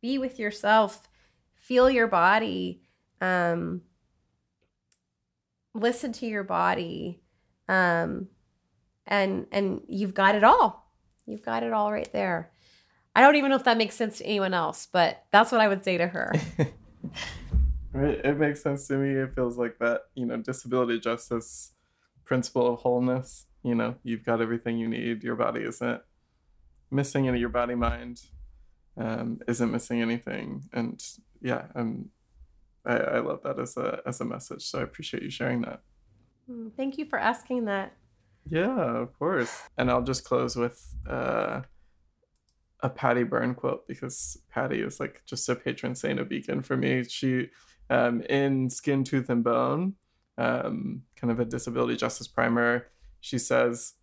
[0.00, 1.08] be with yourself
[1.56, 2.82] feel your body
[3.20, 3.82] um
[5.74, 7.20] listen to your body
[7.68, 8.28] um
[9.08, 10.83] and and you've got it all
[11.26, 12.50] you've got it all right there.
[13.16, 15.68] I don't even know if that makes sense to anyone else but that's what i
[15.68, 16.32] would say to her.
[17.94, 19.10] It makes sense to me.
[19.10, 21.72] It feels like that you know disability justice
[22.24, 25.22] principle of wholeness you know you've got everything you need.
[25.22, 26.02] Your body isn't
[26.90, 28.22] missing any your body mind
[28.96, 30.64] um, isn't missing anything.
[30.72, 31.00] And
[31.40, 32.08] yeah and
[32.84, 34.62] I, I love that as a as a message.
[34.62, 35.82] So i appreciate you sharing that.
[36.48, 37.92] Hmm, thank you for asking that
[38.50, 41.60] yeah of course and i'll just close with uh,
[42.80, 46.76] a Patty Berne quote because patty is like just a patron saint of beacon for
[46.76, 47.48] me she
[47.90, 49.94] um, in skin tooth and bone
[50.36, 52.86] um, kind of a disability justice primer
[53.24, 53.94] she says,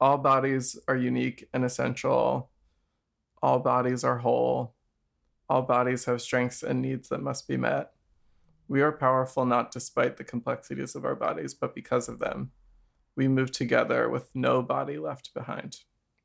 [0.00, 2.50] All bodies are unique and essential.
[3.42, 4.76] All bodies are whole.
[5.48, 7.90] All bodies have strengths and needs that must be met.
[8.68, 12.52] We are powerful not despite the complexities of our bodies, but because of them.
[13.16, 15.78] We move together with no body left behind.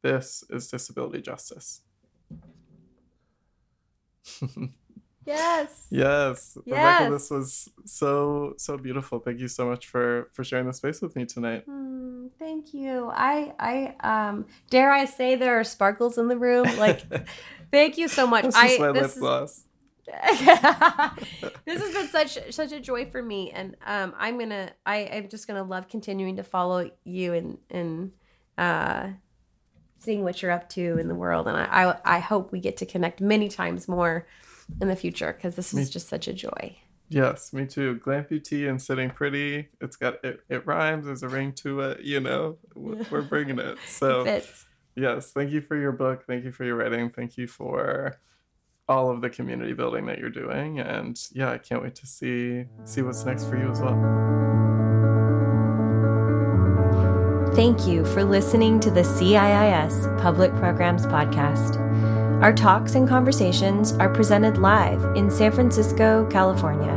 [0.04, 1.82] This is disability justice.
[5.26, 5.88] Yes.
[5.90, 5.90] Yes.
[5.90, 6.58] yes.
[6.66, 9.20] Rebecca, this was so so beautiful.
[9.20, 11.66] Thank you so much for for sharing the space with me tonight.
[11.68, 13.10] Mm, thank you.
[13.14, 16.66] I I um dare I say there are sparkles in the room.
[16.78, 17.04] Like
[17.72, 18.46] thank you so much.
[18.46, 19.66] This I is my this lip gloss.
[21.66, 25.30] this has been such such a joy for me and um I'm gonna I, I'm
[25.30, 28.12] just gonna love continuing to follow you and and
[28.58, 29.10] uh
[29.99, 32.78] seeing what you're up to in the world and I I, I hope we get
[32.78, 34.26] to connect many times more
[34.82, 36.78] in the future because this is just such a joy.
[37.10, 38.01] Yes, me too.
[38.03, 39.70] Glamputee and sitting pretty.
[39.80, 40.41] It's got it.
[40.49, 41.05] It rhymes.
[41.05, 42.01] There's a ring to it.
[42.01, 43.78] You know, we're bringing it.
[43.88, 44.45] So it
[44.95, 46.26] yes, thank you for your book.
[46.28, 47.10] Thank you for your writing.
[47.10, 48.18] Thank you for
[48.88, 50.80] all of the community building that you're doing.
[50.80, 53.96] And yeah, I can't wait to see see what's next for you as well.
[57.56, 61.78] Thank you for listening to the CIIS Public Programs Podcast.
[62.42, 66.94] Our talks and conversations are presented live in San Francisco, California.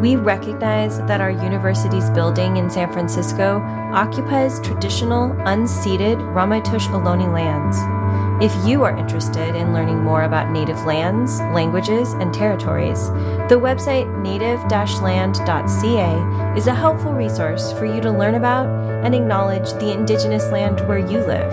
[0.00, 3.60] We recognize that our university's building in San Francisco
[3.92, 7.97] occupies traditional, unceded Ramaytush Ohlone lands.
[8.40, 13.08] If you are interested in learning more about Native lands, languages, and territories,
[13.48, 14.62] the website native
[15.02, 18.68] land.ca is a helpful resource for you to learn about
[19.04, 21.52] and acknowledge the Indigenous land where you live.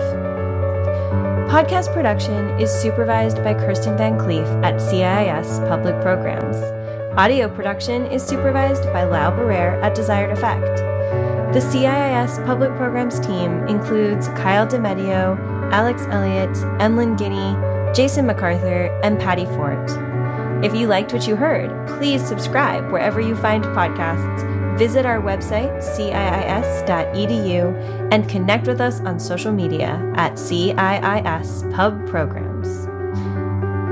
[1.50, 6.56] Podcast production is supervised by Kirsten Van Cleef at CIIS Public Programs.
[7.18, 10.76] Audio production is supervised by Lau Barrere at Desired Effect.
[11.52, 17.56] The CIIS Public Programs team includes Kyle DeMedio, Alex Elliott, Emlyn Guinea,
[17.94, 19.90] Jason MacArthur, and Patty Fort.
[20.64, 25.72] If you liked what you heard, please subscribe wherever you find podcasts Visit our website,
[25.78, 26.12] ciis.edu,
[28.12, 32.45] and connect with us on social media at CIIS Pub Programs.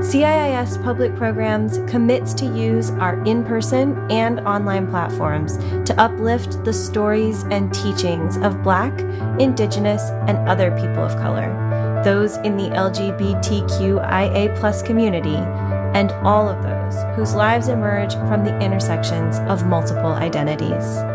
[0.05, 6.71] CIIS Public Programs commits to use our in person and online platforms to uplift the
[6.71, 8.93] stories and teachings of Black,
[9.39, 11.51] Indigenous, and other people of color,
[12.03, 15.37] those in the LGBTQIA community,
[15.97, 21.14] and all of those whose lives emerge from the intersections of multiple identities.